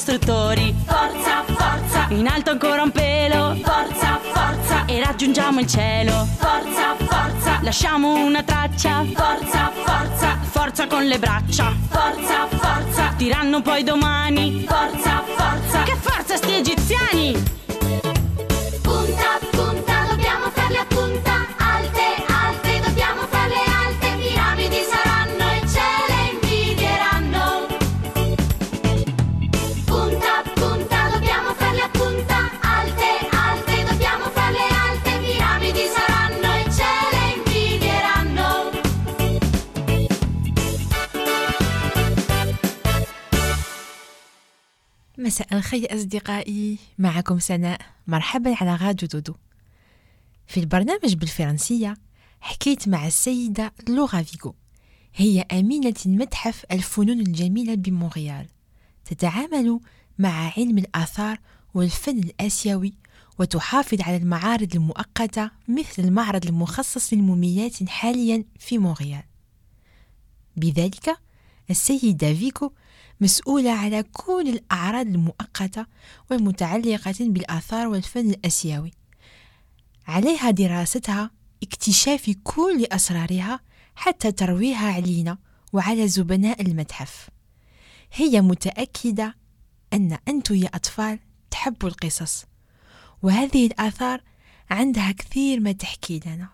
Costruttori. 0.00 0.74
Forza, 0.86 1.44
forza, 1.44 2.06
in 2.08 2.26
alto 2.26 2.50
ancora 2.50 2.82
un 2.82 2.90
pelo. 2.90 3.54
Forza, 3.62 4.18
forza, 4.32 4.84
e 4.86 5.04
raggiungiamo 5.04 5.60
il 5.60 5.66
cielo. 5.66 6.26
Forza, 6.38 6.96
forza, 6.96 7.58
lasciamo 7.60 8.14
una 8.14 8.42
traccia. 8.42 9.04
Forza, 9.14 9.70
forza, 9.84 10.38
forza 10.40 10.86
con 10.86 11.04
le 11.04 11.18
braccia. 11.18 11.74
Forza, 11.90 12.46
forza, 12.48 13.12
tiranno 13.18 13.60
poi 13.60 13.82
domani. 13.82 14.64
Forza, 14.66 15.22
forza, 15.36 15.82
che 15.82 15.96
forza 15.96 16.36
sti 16.36 16.54
egiziani! 16.54 17.59
مساء 45.30 45.56
الخير 45.56 45.94
أصدقائي. 45.94 46.78
معكم 46.98 47.38
سناء. 47.38 47.80
مرحبا 48.06 48.54
على 48.60 48.76
راديو 48.76 49.08
دودو. 49.08 49.34
في 50.46 50.60
البرنامج 50.60 51.14
بالفرنسية 51.14 51.96
حكيت 52.40 52.88
مع 52.88 53.06
السيدة 53.06 53.72
لورا 53.88 54.22
فيغو. 54.22 54.54
هي 55.14 55.40
أمينة 55.40 55.94
متحف 56.06 56.64
الفنون 56.72 57.20
الجميلة 57.20 57.74
بمونريال. 57.74 58.46
تتعامل 59.04 59.80
مع 60.18 60.52
علم 60.56 60.78
الآثار 60.78 61.38
والفن 61.74 62.18
الآسيوي 62.18 62.94
وتحافظ 63.38 64.00
على 64.00 64.16
المعارض 64.16 64.74
المؤقتة 64.74 65.50
مثل 65.68 66.02
المعرض 66.02 66.46
المخصص 66.46 67.12
للموميات 67.12 67.88
حاليا 67.88 68.44
في 68.58 68.78
مونريال. 68.78 69.22
بذلك 70.56 71.16
السيدة 71.70 72.34
فيكو 72.34 72.72
مسؤولة 73.20 73.70
على 73.70 74.02
كل 74.02 74.48
الأعراض 74.48 75.06
المؤقتة 75.06 75.86
والمتعلقة 76.30 77.14
بالآثار 77.20 77.86
والفن 77.86 78.30
الآسيوي. 78.30 78.92
عليها 80.06 80.50
دراستها 80.50 81.30
اكتشاف 81.62 82.30
كل 82.44 82.86
أسرارها 82.92 83.60
حتى 83.94 84.32
ترويها 84.32 84.92
علينا 84.92 85.38
وعلى 85.72 86.08
زبناء 86.08 86.62
المتحف. 86.62 87.28
هي 88.12 88.40
متأكدة 88.40 89.36
أن 89.92 90.18
أنتم 90.28 90.54
يا 90.54 90.68
أطفال 90.74 91.18
تحبوا 91.50 91.88
القصص 91.88 92.44
وهذه 93.22 93.66
الآثار 93.66 94.22
عندها 94.70 95.12
كثير 95.12 95.60
ما 95.60 95.72
تحكي 95.72 96.20
لنا. 96.26 96.48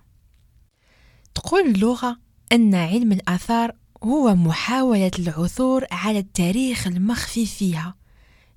تقول 1.34 1.60
اللغة 1.60 2.18
أن 2.52 2.74
علم 2.74 3.12
الآثار 3.12 3.76
هو 4.04 4.34
محاولة 4.34 5.10
العثور 5.18 5.84
على 5.90 6.18
التاريخ 6.18 6.86
المخفي 6.86 7.46
فيها. 7.46 7.94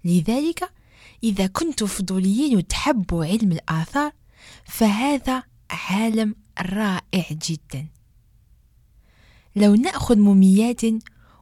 لذلك 0.05 0.73
إذا 1.23 1.47
كنتم 1.47 1.85
فضوليين 1.85 2.57
وتحبوا 2.57 3.25
علم 3.25 3.51
الآثار 3.51 4.11
فهذا 4.65 5.43
عالم 5.69 6.35
رائع 6.61 7.25
جدا. 7.31 7.87
لو 9.55 9.75
نأخذ 9.75 10.17
موميات 10.17 10.81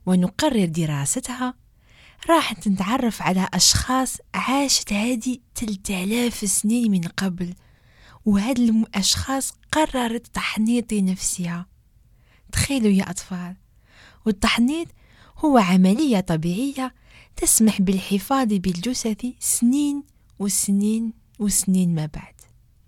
ونقرر 0.05 0.65
دراستها 0.65 1.53
راح 2.29 2.67
نتعرف 2.67 3.21
على 3.21 3.49
أشخاص 3.53 4.17
عاشت 4.33 4.93
هذه 4.93 5.37
3000 5.55 6.49
سنين 6.49 6.91
من 6.91 7.01
قبل 7.01 7.53
وهاد 8.25 8.59
الأشخاص 8.59 9.53
قررت 9.71 10.27
تحنيط 10.27 10.93
نفسها. 10.93 11.65
تخيلوا 12.51 12.91
يا 12.91 13.09
أطفال 13.09 13.55
والتحنيط 14.27 14.87
هو 15.37 15.57
عملية 15.57 16.19
طبيعية 16.19 16.93
تسمح 17.35 17.81
بالحفاظ 17.81 18.47
بالجثث 18.47 19.25
سنين 19.39 20.03
وسنين 20.39 21.13
وسنين 21.39 21.95
ما 21.95 22.05
بعد. 22.05 22.33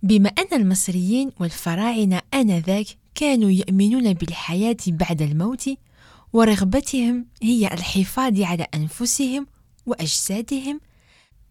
بما 0.03 0.29
أن 0.29 0.61
المصريين 0.61 1.31
والفراعنة 1.39 2.21
آنذاك 2.33 2.85
كانوا 3.15 3.49
يؤمنون 3.49 4.13
بالحياة 4.13 4.77
بعد 4.87 5.21
الموت 5.21 5.69
ورغبتهم 6.33 7.25
هي 7.43 7.67
الحفاظ 7.67 8.41
على 8.41 8.67
أنفسهم 8.75 9.47
وأجسادهم 9.85 10.79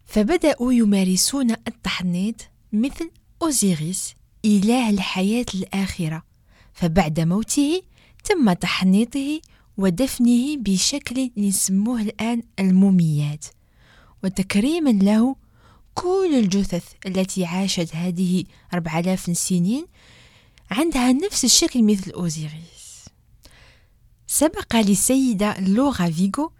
فبدأوا 0.05 0.73
يمارسون 0.73 1.51
التحنيط 1.51 2.35
مثل 2.73 3.11
أوزيريس 3.41 4.13
إله 4.45 4.89
الحياة 4.89 5.45
الآخرة. 5.55 6.23
فبعد 6.73 7.19
موته 7.19 7.81
تم 8.23 8.53
تحنيطه 8.53 9.41
ودفنه 9.79 10.57
بشكل 10.57 11.31
يسموه 11.37 12.01
الآن 12.01 12.43
الموميات. 12.59 13.45
وتكريما 14.23 14.89
له 14.89 15.35
كل 15.95 16.35
الجثث 16.35 16.85
التي 17.05 17.45
عاشت 17.45 17.95
هذه 17.95 18.43
4000 18.73 19.37
سنين 19.37 19.85
عندها 20.71 21.11
نفس 21.11 21.45
الشكل 21.45 21.83
مثل 21.83 22.11
أوزيريس 22.11 23.05
سبق 24.27 24.75
للسيدة 24.75 25.59
لورا 25.59 26.09
فيغو 26.09 26.51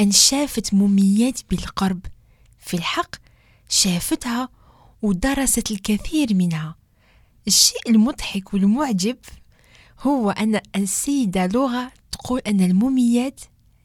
أن 0.00 0.12
شافت 0.12 0.74
موميات 0.74 1.40
بالقرب. 1.50 2.06
في 2.58 2.74
الحق 2.74 3.16
شافتها 3.68 4.48
ودرست 5.02 5.70
الكثير 5.70 6.34
منها. 6.34 6.76
الشيء 7.46 7.90
المضحك 7.90 8.54
والمعجب 8.54 9.16
هو 10.06 10.30
أن 10.30 10.60
السيدة 10.76 11.46
لغة 11.46 11.92
تقول 12.12 12.40
أن 12.40 12.60
الموميات 12.60 13.40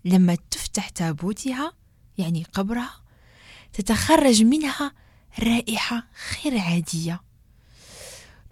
لما 0.06 0.38
تفتح 0.52 0.90
تابوتها 0.90 1.74
يعني 2.18 2.44
قبرها 2.54 3.02
تتخرج 3.74 4.44
منها 4.44 4.92
رائحة 5.40 6.08
غير 6.44 6.58
عادية. 6.58 7.22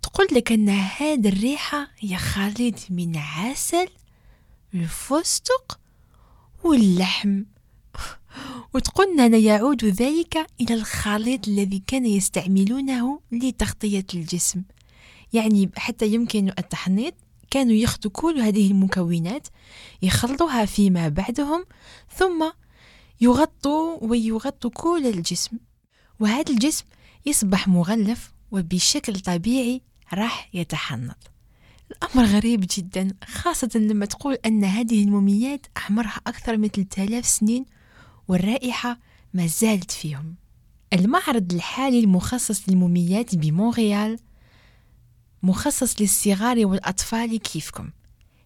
تقول 0.02 0.28
لك 0.32 0.52
أن 0.52 0.70
هذه 0.70 1.28
الريحة 1.28 1.88
هي 2.00 2.18
خليط 2.18 2.76
من 2.90 3.18
عسل 3.18 3.88
الفستق 4.74 5.80
واللحم. 6.64 7.44
وتقول 8.74 9.20
أن 9.20 9.34
يعود 9.34 9.86
ذلك 9.86 10.48
إلى 10.62 10.74
الخليط 10.74 11.48
الذي 11.48 11.84
كان 11.88 12.06
يستعملونه 12.06 13.20
لتغطية 13.32 14.06
الجسم. 14.14 14.64
يعني 15.34 15.70
حتى 15.76 16.08
يمكن 16.08 16.50
التحنيط 16.60 17.14
كانوا 17.52 17.74
ياخذوا 17.74 18.12
كل 18.12 18.40
هذه 18.40 18.72
المكونات 18.72 19.48
يخلطوها 20.02 20.66
فيما 20.66 21.10
بعدهم 21.10 21.66
ثم 22.16 22.52
يغطوا 23.22 23.98
ويغطوا 24.02 24.72
كل 24.74 25.08
الجسم. 25.08 25.58
وهذا 26.20 26.52
الجسم 26.52 26.86
يصبح 27.26 27.68
مغلف 27.68 28.34
وبشكل 28.52 29.20
طبيعي 29.20 29.82
راح 30.14 30.50
يتحنط. 30.54 31.32
الأمر 31.92 32.26
غريب 32.26 32.66
جدا 32.78 33.08
خاصة 33.24 33.70
لما 33.76 34.06
تقول 34.06 34.38
أن 34.46 34.64
هذه 34.64 35.04
الموميات 35.04 35.66
أعمارها 35.78 36.22
أكثر 36.28 36.58
من 36.58 36.68
3000 36.68 37.26
سنين 37.26 37.66
والرائحة 38.28 39.00
ما 39.34 39.48
زالت 39.48 39.92
فيهم. 39.92 40.36
المعرض 40.94 41.54
الحالي 41.54 42.00
المخصص 42.00 42.70
للموميات 42.70 43.36
بمونريال 43.36 44.20
مخصص 45.44 46.02
للصغار 46.02 46.66
والأطفال 46.66 47.40
كيفكم. 47.40 47.90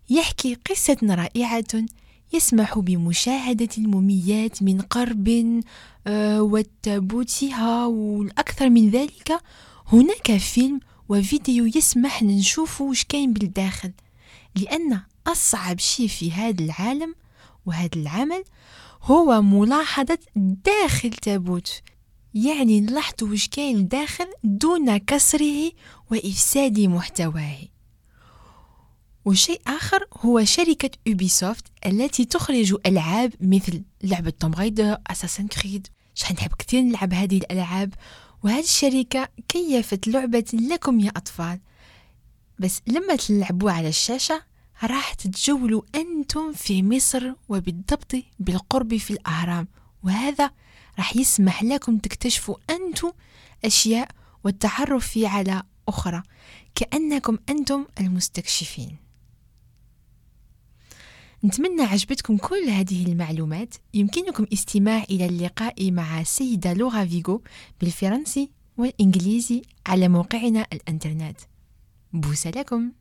يحكي 0.10 0.58
قصة 0.70 0.98
رائعة 1.04 1.86
يسمح 2.34 2.80
بمشاهدة 2.80 3.70
الموميات 3.78 4.64
من 4.64 4.82
قرب 4.82 5.62
آه، 6.08 6.42
وتبوتها 6.42 7.86
والأكثر 7.86 8.70
من 8.70 8.90
ذلك 8.90 9.40
هناك 9.88 10.38
فيلم 10.38 10.80
وفيديو 11.10 11.66
يسمح 11.66 12.24
نشوف 12.24 12.82
وش 12.82 13.04
كاين 13.04 13.34
بالداخل. 13.34 13.92
لأن 14.56 15.02
أصعب 15.28 15.80
شيء 15.80 16.08
في 16.08 16.32
هذا 16.32 16.64
العالم 16.64 17.16
وهذا 17.66 17.96
العمل 17.96 18.44
هو 19.04 19.42
ملاحظة 19.42 20.20
داخل 20.36 21.10
تابوت. 21.10 21.82
يعني 22.34 22.82
نلاحظ 22.82 23.24
وش 23.24 23.48
كاين 23.48 23.88
داخل 23.88 24.28
دون 24.44 24.98
كسره 24.98 25.72
وإفساد 26.12 26.80
محتواه. 26.80 27.58
وشيء 29.26 29.62
آخر 29.68 30.06
هو 30.18 30.44
شركة 30.44 30.90
أوبيسوفت 31.08 31.66
التي 31.86 32.26
تخرج 32.26 32.76
ألعاب 32.86 33.34
مثل 33.42 33.84
لعبة 34.04 34.30
توم 34.30 34.54
رايدر 34.54 34.98
أساسن 35.08 35.48
كريد 35.48 35.88
شحال 36.16 36.36
نحب 36.36 36.52
كثير 36.60 36.82
نلعب 36.82 37.14
هذه 37.14 37.38
الألعاب 37.38 37.94
وهذه 38.44 38.64
الشركة 38.64 39.30
كيفت 39.48 40.08
لعبة 40.08 40.46
لكم 40.54 41.00
يا 41.00 41.10
أطفال. 41.10 41.60
بس 42.60 42.82
لما 42.88 43.16
تلعبوا 43.16 43.72
على 43.72 43.88
الشاشة 43.88 44.44
راح 44.84 45.14
تتجولوا 45.14 45.82
أنتم 45.96 46.54
في 46.54 46.84
مصر 46.84 47.34
وبالضبط 47.50 48.16
بالقرب 48.40 48.98
في 48.98 49.12
الأهرام. 49.12 49.68
وهذا 50.04 50.52
راح 50.98 51.16
يسمح 51.16 51.64
لكم 51.64 51.98
تكتشفوا 51.98 52.56
أنتم 52.70 53.12
أشياء 53.66 54.12
والتعرف 54.44 55.18
على 55.24 55.64
أخرى 55.88 56.24
كأنكم 56.76 57.38
أنتم 57.50 57.86
المستكشفين. 58.00 58.98
نتمنى 61.44 61.82
عجبتكم 61.82 62.38
كل 62.38 62.70
هذه 62.70 63.06
المعلومات. 63.06 63.76
يمكنكم 63.94 64.46
استماع 64.54 65.04
إلى 65.04 65.26
اللقاء 65.26 65.92
مع 65.92 66.22
السيدة 66.22 66.74
لغة 66.74 67.06
فيغو 67.06 67.44
بالفرنسي 67.82 68.50
والإنجليزي 68.78 69.62
على 69.86 70.08
موقعنا 70.08 70.68
الإنترنت. 70.74 71.40
بوسة 72.14 72.50
لكم! 72.50 72.92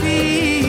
feet. 0.00 0.67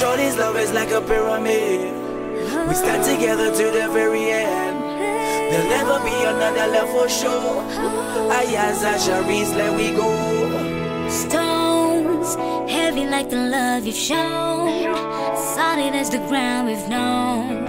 Shorty's 0.00 0.34
love 0.38 0.56
is 0.56 0.72
like 0.72 0.92
a 0.92 1.02
pyramid. 1.02 1.92
We 2.68 2.74
stand 2.74 3.04
together 3.04 3.54
to 3.54 3.64
the 3.64 3.86
very 3.92 4.30
end. 4.30 4.80
There'll 4.80 5.68
never 5.68 6.02
be 6.02 6.16
another 6.24 6.66
love 6.72 6.88
for 6.88 7.06
sure. 7.06 7.60
I 8.32 8.46
as 8.56 8.82
I 8.82 8.96
shall 8.96 9.20
let 9.20 9.76
we 9.76 9.90
go. 9.94 10.08
Stones, 11.10 12.34
heavy 12.70 13.04
like 13.04 13.28
the 13.28 13.36
love 13.36 13.84
you've 13.84 13.94
shown. 13.94 14.84
Solid 15.54 15.94
as 15.94 16.08
the 16.08 16.18
ground 16.28 16.68
we've 16.68 16.88
known. 16.88 17.66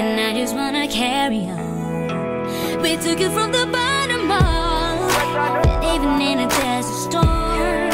And 0.00 0.20
I 0.20 0.38
just 0.38 0.54
wanna 0.54 0.86
carry 0.86 1.48
on. 1.48 2.82
We 2.82 2.98
took 2.98 3.20
it 3.20 3.32
from 3.32 3.52
the 3.52 3.64
bottom 3.64 4.30
up. 4.30 5.94
Even 5.94 6.20
in 6.20 6.40
a 6.40 6.48
desert 6.60 7.00
storm. 7.08 7.90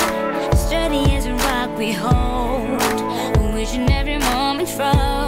Sturdy 0.56 1.04
as 1.14 1.26
a 1.26 1.34
rock 1.34 1.78
we 1.78 1.92
hold 1.92 2.35
each 3.76 3.90
every 3.90 4.18
moment 4.18 4.68
from 4.68 5.25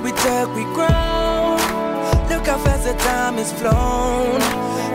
that 0.00 0.04
we 0.04 0.12
took, 0.12 0.54
we 0.54 0.64
grow. 0.74 1.56
Look 2.28 2.46
how 2.46 2.58
fast 2.58 2.84
the 2.84 2.94
time 2.94 3.34
has 3.34 3.52
flown. 3.52 4.40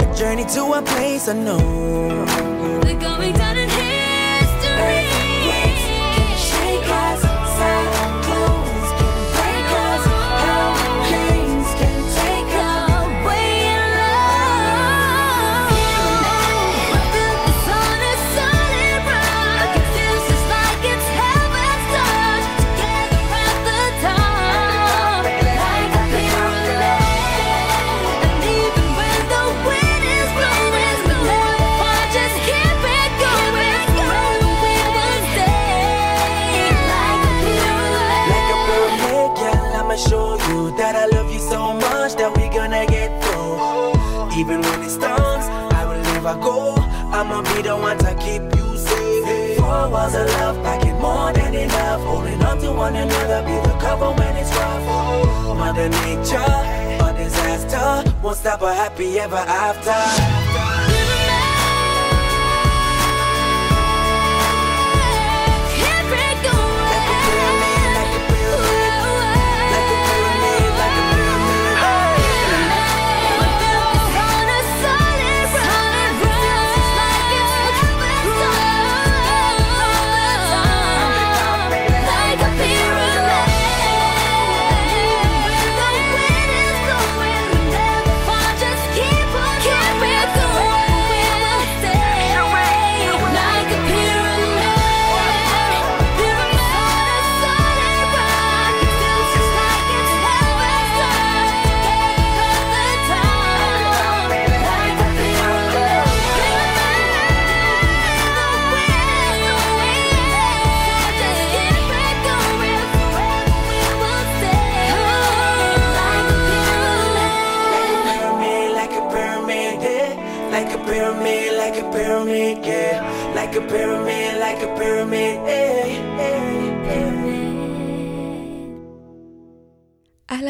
A 0.02 0.16
journey 0.16 0.46
to 0.46 0.74
a 0.74 0.82
place 0.82 1.28
unknown. 1.28 2.26
We're 2.82 3.00
going 3.00 3.34
down. 3.34 3.55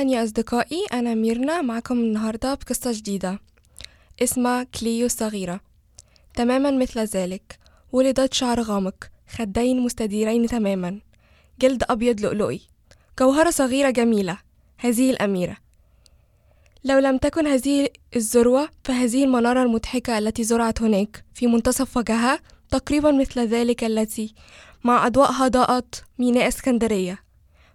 يا 0.09 0.23
أصدقائي 0.23 0.85
أنا 0.93 1.13
ميرنا 1.13 1.61
معكم 1.61 1.99
النهاردة 1.99 2.53
بقصة 2.53 2.91
جديدة. 2.91 3.39
اسمها 4.23 4.63
كليو 4.63 5.05
الصغيرة. 5.05 5.59
تماما 6.33 6.71
مثل 6.71 6.99
ذلك. 6.99 7.59
ولدت 7.91 8.33
شعر 8.33 8.61
غامق 8.61 8.95
خدين 9.29 9.79
مستديرين 9.79 10.47
تماما. 10.47 11.01
جلد 11.61 11.83
أبيض 11.89 12.21
لؤلؤي. 12.21 12.61
جوهرة 13.19 13.49
صغيرة 13.49 13.89
جميلة. 13.89 14.37
هذه 14.77 15.09
الأميرة. 15.09 15.57
لو 16.83 16.99
لم 16.99 17.17
تكن 17.17 17.47
هذه 17.47 17.89
الذروة 18.15 18.69
فهذه 18.83 19.23
المنارة 19.23 19.63
المضحكة 19.63 20.17
التي 20.17 20.43
زرعت 20.43 20.81
هناك 20.81 21.25
في 21.33 21.47
منتصف 21.47 21.97
وجهها 21.97 22.39
تقريبا 22.69 23.11
مثل 23.11 23.39
ذلك 23.47 23.83
التي 23.83 24.35
مع 24.83 25.07
أضواءها 25.07 25.47
ضاءت 25.47 26.03
ميناء 26.19 26.47
إسكندرية. 26.47 27.19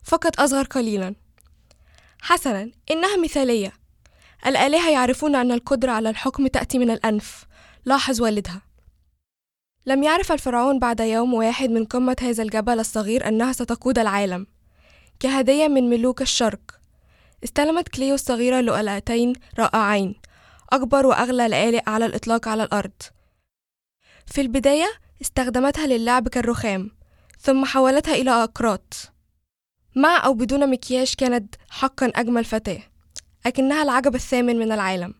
فقط 0.03 0.41
أصغر 0.41 0.65
قليلا. 0.65 1.15
حسنا 2.23 2.71
إنها 2.91 3.17
مثالية. 3.17 3.73
الآلهة 4.47 4.91
يعرفون 4.91 5.35
أن 5.35 5.53
القدرة 5.53 5.93
على 5.93 6.11
الحكم 6.11 6.47
تأتي 6.47 6.79
من 6.79 6.91
الأنف. 6.91 7.45
لاحظ 7.85 8.23
والدها. 8.23 8.63
لم 9.87 10.03
يعرف 10.03 10.33
الفرعون 10.33 10.79
بعد 10.79 11.01
يوم 11.01 11.35
واحد 11.35 11.71
من 11.71 11.85
قمة 11.85 12.17
هذا 12.21 12.43
الجبل 12.43 12.81
الصغير 12.81 13.29
أنها 13.29 13.53
ستقود 13.53 13.99
العالم. 13.99 14.47
كهدية 15.21 15.69
من 15.69 15.91
ملوك 15.91 16.23
الشرق. 16.23 16.61
استلمت 17.45 17.89
كليو 17.89 18.15
الصغيرة 18.15 18.61
لؤلؤتين 18.61 19.33
رائعين. 19.59 20.21
أكبر 20.73 21.07
وأغلى 21.07 21.49
لآلئ 21.49 21.83
على 21.87 22.07
الإطلاق 22.07 22.49
على 22.49 22.63
الأرض. 22.63 23.03
في 24.27 24.41
البداية 24.41 24.91
استخدمتها 25.23 25.87
للعب 25.87 26.29
كالرخام 26.29 26.91
ثم 27.39 27.65
حولتها 27.65 28.15
إلى 28.15 28.31
أقراط. 28.31 29.10
مع 30.01 30.25
أو 30.25 30.35
بدون 30.35 30.71
مكياج 30.71 31.15
كانت 31.19 31.55
حقا 31.71 32.07
أجمل 32.07 32.45
فتاة 32.45 32.83
لكنها 33.47 33.83
العجب 33.83 34.15
الثامن 34.15 34.57
من 34.57 34.73
العالم. 34.73 35.15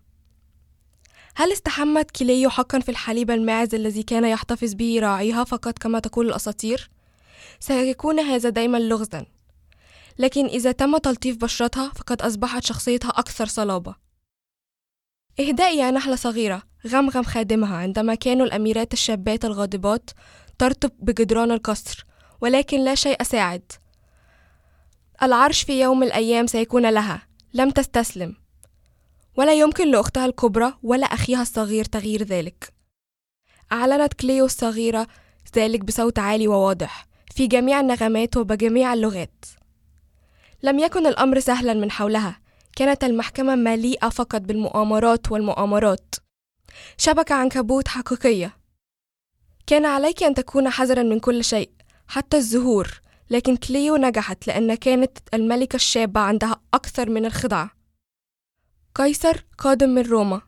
هل 1.37 1.53
استحمت 1.53 2.11
كليو 2.11 2.51
حقا 2.51 2.81
في 2.81 2.89
الحليب 2.89 3.31
الماعز 3.31 3.75
الذي 3.75 4.03
كان 4.03 4.25
يحتفظ 4.25 4.75
به 4.75 5.01
راعيها 5.01 5.45
فقط 5.45 5.79
كما 5.79 5.99
تقول 5.99 6.29
الأساطير؟ 6.29 6.91
سيكون 7.61 8.21
هذا 8.21 8.49
دايما 8.49 8.79
لغزا. 8.79 9.27
لكن 10.19 10.47
إذا 10.47 10.73
تم 10.73 10.97
تلطيف 10.97 11.37
بشرتها 11.37 11.93
فقد 11.97 12.23
أصبحت 12.23 12.65
شخصيتها 12.65 13.09
أكثر 13.09 13.47
صلابة. 13.47 13.95
اهدئي 15.41 15.77
يا 15.79 15.91
نحلة 15.91 16.17
صغيرة 16.17 16.63
غمغم 16.87 17.23
خادمها 17.23 17.77
عندما 17.77 18.15
كانوا 18.15 18.47
الأميرات 18.47 18.93
الشابات 18.93 19.45
الغاضبات 19.45 20.11
ترطب 20.59 20.91
بجدران 20.99 21.51
القصر 21.51 22.05
ولكن 22.41 22.81
لا 22.81 22.95
شيء 22.95 23.23
ساعد. 23.23 23.73
العرش 25.23 25.63
في 25.63 25.81
يوم 25.81 26.03
الأيام 26.03 26.47
سيكون 26.47 26.91
لها. 26.91 27.23
لم 27.55 27.71
تستسلم. 27.71 28.37
ولا 29.37 29.53
يمكن 29.53 29.91
لأختها 29.91 30.27
الكبرى 30.27 30.75
ولا 30.83 31.07
أخيها 31.07 31.43
الصغير 31.43 31.85
تغيير 31.85 32.23
ذلك. 32.23 32.73
أعلنت 33.73 34.15
كليو 34.15 34.45
الصغيرة 34.45 35.07
ذلك 35.57 35.85
بصوت 35.85 36.19
عالي 36.19 36.49
وواضح 36.49 37.07
في 37.35 37.47
جميع 37.47 37.81
النغمات 37.81 38.37
وبجميع 38.37 38.95
اللغات. 38.95 39.45
لم 40.63 40.79
يكن 40.79 41.07
الأمر 41.07 41.41
سهلا 41.41 41.75
من 41.75 41.91
حولها. 41.91 42.41
كانت 42.77 43.05
المحكمة 43.05 43.55
مليئة 43.55 44.09
فقط 44.09 44.41
بالمؤامرات 44.41 45.33
والمؤامرات. 45.33 46.15
شبكة 46.97 47.35
عنكبوت 47.35 47.89
حقيقية. 47.89 48.57
كان 49.67 49.87
عليك 49.87 50.23
أن 50.23 50.35
تكون 50.35 50.71
حذرا 50.71 51.03
من 51.03 51.21
كل 51.21 51.45
شيء 51.45 51.71
حتى 52.09 52.37
الزهور. 52.37 53.01
لكن 53.31 53.57
كليو 53.57 53.97
نجحت 53.97 54.47
لأن 54.47 54.75
كانت 54.75 55.19
الملكة 55.35 55.77
الشابة 55.77 56.21
عندها 56.21 56.61
أكثر 56.75 57.11
من 57.11 57.27
الخدعة 57.27 57.71
قيصر 58.95 59.45
قادم 59.59 59.89
من 59.89 60.03
روما 60.03 60.41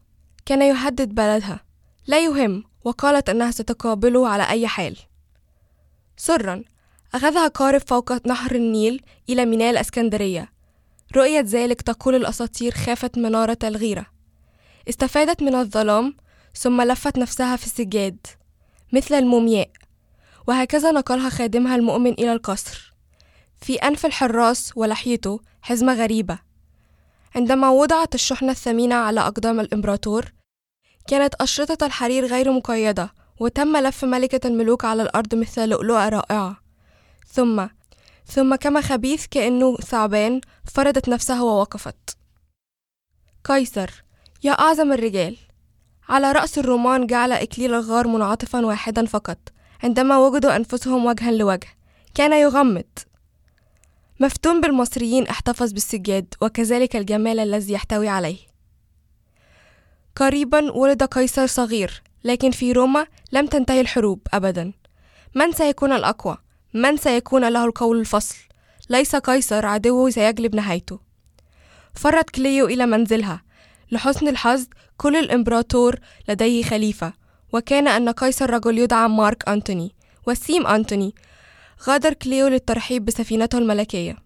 كان 0.47 0.62
يهدد 0.62 1.14
بلدها. 1.14 1.61
لا 2.07 2.24
يهم 2.24 2.64
وقالت 2.85 3.28
أنها 3.28 3.51
ستقابله 3.51 4.28
على 4.28 4.49
أي 4.49 4.66
حال. 4.66 4.97
سرا 6.16 6.64
أخذها 7.14 7.49
قارب 7.49 7.80
فوق 7.87 8.26
نهر 8.26 8.55
النيل 8.55 9.03
إلى 9.28 9.45
ميناء 9.45 9.70
الإسكندرية. 9.70 10.53
رؤية 11.16 11.41
ذلك 11.41 11.83
تقول 11.83 12.14
الأساطير 12.14 12.72
خافت 12.72 13.18
منارة 13.18 13.59
الغيرة. 13.64 14.07
استفادت 14.89 15.43
من 15.43 15.55
الظلام 15.55 16.16
ثم 16.55 16.83
لفت 16.83 17.18
نفسها 17.18 17.57
في 17.57 17.66
السجاد 17.66 18.26
مثل 18.93 19.14
المومياء. 19.14 19.70
وهكذا 20.47 20.90
نقلها 20.90 21.28
خادمها 21.28 21.76
المؤمن 21.76 22.12
إلى 22.12 22.32
القصر. 22.32 22.95
في 23.61 23.74
أنف 23.74 24.07
الحراس 24.07 24.72
ولحيته 24.76 25.40
حزمة 25.62 25.95
غريبة. 25.95 26.38
عندما 27.34 27.70
وضعت 27.70 28.14
الشحنة 28.14 28.51
الثمينة 28.51 28.95
على 28.95 29.20
أقدام 29.20 29.61
الإمبراطور 29.61 30.32
كانت 31.09 31.34
أشرطة 31.34 31.86
الحرير 31.86 32.26
غير 32.26 32.53
مقيدة 32.53 33.12
وتم 33.40 33.76
لف 33.76 34.05
ملكة 34.05 34.47
الملوك 34.47 34.84
على 34.84 35.03
الأرض 35.03 35.34
مثل 35.34 35.68
لؤلؤة 35.68 36.09
رائعة. 36.09 36.57
ثم 37.26 37.66
ثم 38.26 38.55
كما 38.55 38.80
خبيث 38.80 39.26
كأنه 39.26 39.76
ثعبان 39.76 40.40
فردت 40.74 41.09
نفسها 41.09 41.43
ووقفت. 41.43 42.16
قيصر 43.45 43.90
يا 44.45 44.53
أعظم 44.53 44.93
الرجال. 44.93 45.36
على 46.09 46.32
رأس 46.32 46.59
الرومان 46.59 47.07
جعل 47.07 47.32
إكليل 47.32 47.74
الغار 47.74 48.09
منعطفا 48.09 48.66
واحدا 48.66 49.07
فقط. 49.07 49.38
عندما 49.83 50.18
وجدوا 50.18 50.57
أنفسهم 50.57 51.07
وجها 51.07 51.30
لوجه 51.30 51.68
كان 52.14 52.33
يغمض. 52.33 52.85
مفتون 54.20 54.61
بالمصريين 54.61 55.26
احتفظ 55.26 55.72
بالسجاد 55.72 56.35
وكذلك 56.41 56.97
الجمال 56.97 57.39
الذي 57.41 57.72
يحتوي 57.72 58.09
عليه. 58.09 58.39
قريبا 60.16 60.72
ولد 60.72 61.03
قيصر 61.03 61.47
صغير 61.47 62.03
لكن 62.24 62.51
في 62.51 62.72
روما 62.72 63.07
لم 63.33 63.47
تنتهي 63.47 63.80
الحروب 63.80 64.20
أبدا. 64.33 64.72
من 65.35 65.53
سيكون 65.53 65.93
الأقوى؟ 65.93 66.39
من 66.74 66.97
سيكون 66.97 67.49
له 67.49 67.64
القول 67.64 68.01
الفصل؟ 68.01 68.37
ليس 68.91 69.16
قيصر 69.16 69.66
عدوه 69.66 70.11
سيجلب 70.11 70.55
نهايته. 70.55 71.01
فرت 71.95 72.30
كليو 72.30 72.66
إلى 72.66 72.87
منزلها. 72.87 73.43
لحسن 73.93 74.28
الحظ 74.28 74.66
كل 74.97 75.16
الإمبراطور 75.16 75.99
لديه 76.28 76.62
خليفة. 76.62 77.12
وكان 77.53 77.89
أن 77.89 78.09
قيصر 78.09 78.51
رجل 78.51 78.79
يدعى 78.79 79.09
مارك 79.09 79.49
أنتوني 79.49 79.95
وسيم 80.27 80.67
أنتوني 80.67 81.15
غادر 81.89 82.13
كليو 82.13 82.49
للترحيب 82.49 83.05
بسفينته 83.05 83.59
الملكية. 83.59 84.17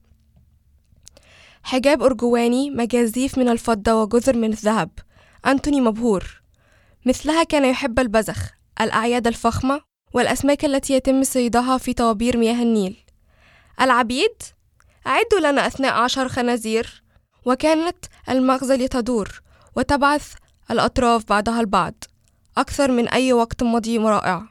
حجاب 1.62 2.02
أرجواني 2.02 2.70
مجازيف 2.70 3.38
من 3.38 3.48
الفضة 3.48 3.94
وجزر 3.94 4.36
من 4.36 4.52
الذهب. 4.52 4.90
أنتوني 5.46 5.80
مبهور. 5.80 6.42
مثلها 7.06 7.42
كان 7.44 7.64
يحب 7.64 7.98
البزخ 7.98 8.50
الأعياد 8.80 9.26
الفخمة 9.26 9.80
والأسماك 10.12 10.64
التي 10.64 10.94
يتم 10.94 11.22
صيدها 11.22 11.78
في 11.78 11.92
طوابير 11.94 12.36
مياه 12.36 12.62
النيل. 12.62 12.96
العبيد؟ 13.80 14.42
أعدوا 15.06 15.50
لنا 15.50 15.66
أثناء 15.66 15.92
عشر 15.92 16.28
خنازير. 16.28 17.02
وكانت 17.44 17.96
المغزل 18.28 18.88
تدور 18.88 19.42
وتبعث 19.76 20.34
الأطراف 20.70 21.24
بعضها 21.28 21.60
البعض. 21.60 22.04
أكثر 22.58 22.90
من 22.90 23.08
أي 23.08 23.32
وقت 23.32 23.62
ماضي 23.62 23.98
رائع. 23.98 24.42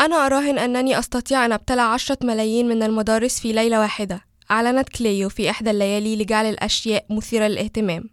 أنا 0.00 0.26
أراهن 0.26 0.58
أنني 0.58 0.98
أستطيع 0.98 1.44
أن 1.44 1.52
أبتلع 1.52 1.82
عشرة 1.82 2.18
ملايين 2.22 2.68
من 2.68 2.82
المدارس 2.82 3.40
في 3.40 3.52
ليلة 3.52 3.80
واحدة. 3.80 4.24
أعلنت 4.50 4.88
كليو 4.88 5.28
في 5.28 5.50
إحدى 5.50 5.70
الليالي 5.70 6.16
لجعل 6.16 6.46
الأشياء 6.46 7.06
مثيرة 7.10 7.46
للاهتمام. 7.46 8.04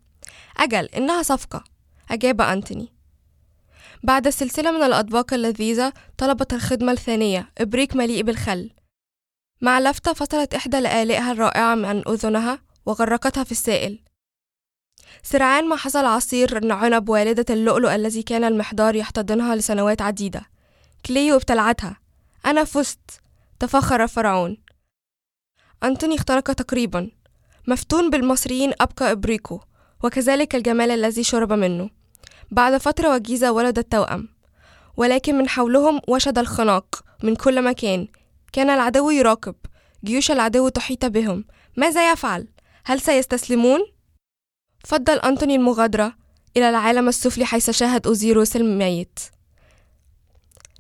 أجل 0.58 0.86
إنها 0.86 1.24
صفقة. 1.24 1.64
أجاب 2.12 2.42
أنتوني. 2.42 2.94
بعد 4.04 4.30
سلسلة 4.30 4.72
من 4.72 4.84
الأطباق 4.84 5.34
اللذيذة 5.34 5.94
طلبت 6.18 6.54
الخدمة 6.54 6.92
الثانية 6.92 7.52
إبريق 7.58 7.96
مليء 7.96 8.24
بالخل. 8.24 8.72
مع 9.62 9.80
لفتة 9.80 10.14
فصلت 10.14 10.54
إحدى 10.54 10.80
لآلئها 10.80 11.32
الرائعة 11.32 11.88
عن 11.88 12.04
أذنها 12.08 12.60
وغرقتها 12.86 13.44
في 13.44 13.52
السائل. 13.52 14.07
سرعان 15.24 15.70
ما 15.70 15.76
حصل 15.76 16.06
عصير 16.06 16.74
عنب 16.74 17.10
والدة 17.10 17.46
اللؤلؤ 17.50 17.96
الذي 17.96 18.24
كان 18.24 18.44
المحار 18.44 18.96
يحتضنها 18.96 19.56
لسنوات 19.56 20.02
عديدة. 20.02 20.42
كليو 21.06 21.36
ابتلعتها. 21.36 21.98
أنا 22.46 22.64
فزت. 22.64 23.22
تفخر 23.60 24.08
فرعون. 24.08 24.58
أنتوني 25.84 26.16
اخترق 26.16 26.54
تقريبا. 26.54 27.12
مفتون 27.68 28.10
بالمصريين 28.10 28.74
أبقى 28.82 29.12
إبريقو 29.12 29.60
وكذلك 30.04 30.56
الجمال 30.56 30.92
الذي 30.92 31.24
شرب 31.24 31.54
منه. 31.54 31.90
بعد 32.52 32.78
فترة 32.78 33.14
وجيزة 33.14 33.52
ولد 33.52 33.78
التوأم 33.78 34.28
ولكن 34.98 35.38
من 35.38 35.50
حولهم 35.50 36.02
وشد 36.08 36.38
الخناق. 36.38 37.04
من 37.24 37.36
كل 37.36 37.64
مكان. 37.64 38.08
كان 38.54 38.70
العدو 38.70 39.10
يراقب. 39.10 39.56
جيوش 40.04 40.32
العدو 40.32 40.70
تحيط 40.70 41.06
بهم. 41.06 41.46
ماذا 41.78 42.12
يفعل؟ 42.12 42.48
هل 42.86 43.02
سيستسلمون؟ 43.02 43.80
فضل 44.88 45.20
أنتوني 45.20 45.56
المغادرة 45.56 46.14
إلى 46.58 46.70
العالم 46.70 47.08
السفلي 47.08 47.46
حيث 47.46 47.70
شاهد 47.70 48.08
أوزيروس 48.08 48.56
الميت. 48.56 49.20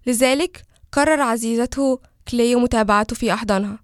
لذلك 0.05 0.62
قرر 0.91 1.22
عزيزته 1.22 1.99
كليو 2.32 2.60
متابعته 2.60 3.16
في 3.16 3.34
أحضانها. 3.34 3.80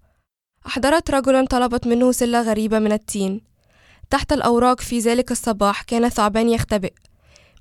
أحضرت 0.67 1.11
رجلا 1.11 1.45
طلبت 1.45 1.87
منه 1.87 2.11
سلة 2.11 2.41
غريبة 2.41 2.79
من 2.79 2.91
التين. 2.91 3.41
تحت 4.09 4.33
الأوراق 4.33 4.81
في 4.81 4.99
ذلك 4.99 5.31
الصباح 5.31 5.81
كان 5.81 6.09
ثعبان 6.09 6.49
يختبئ 6.49 6.93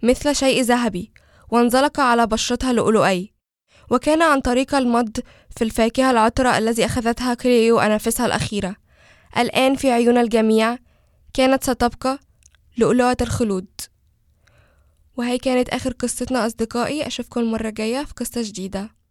مثل 0.03 0.35
شيء 0.35 0.63
ذهبي 0.63 1.13
وانزلق 1.51 2.01
على 2.01 2.27
بشرتها 2.27 2.73
لؤلؤي. 2.73 3.33
وكان 3.91 4.23
عن 4.23 4.41
طريق 4.41 4.75
العض 4.75 5.17
في 5.57 5.65
الفاكهة 5.65 6.11
العطرة 6.11 6.59
الذي 6.59 6.85
أخذتها 6.85 7.35
كليو 7.35 7.81
أنفسها 7.81 8.27
الأخيرة. 8.27 8.77
الآن 9.39 9.75
في 9.77 9.91
عيون 9.91 10.19
الجميع 10.19 10.79
كانت 11.35 11.65
ستبقى 11.65 12.19
لؤلؤة 12.77 13.17
الخلود. 13.21 13.69
وهي 15.17 15.39
كانت 15.39 15.69
آخر 15.69 15.93
قصتنا 15.93 16.47
أصدقائي 16.47 17.07
أشوفكم 17.07 17.41
المرة 17.41 17.69
الجاية 17.69 18.05
في 18.05 18.15
قصة 18.15 18.43
جديدة. 18.43 19.02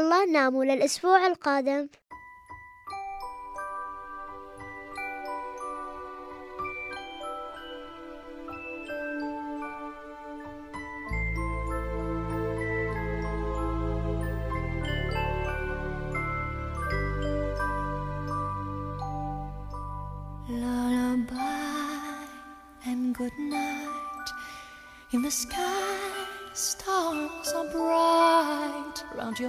يلا 0.00 0.24
ناموا 0.24 0.64
للأسبوع 0.64 1.26
القادم. 1.26 1.88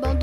para 0.00 0.15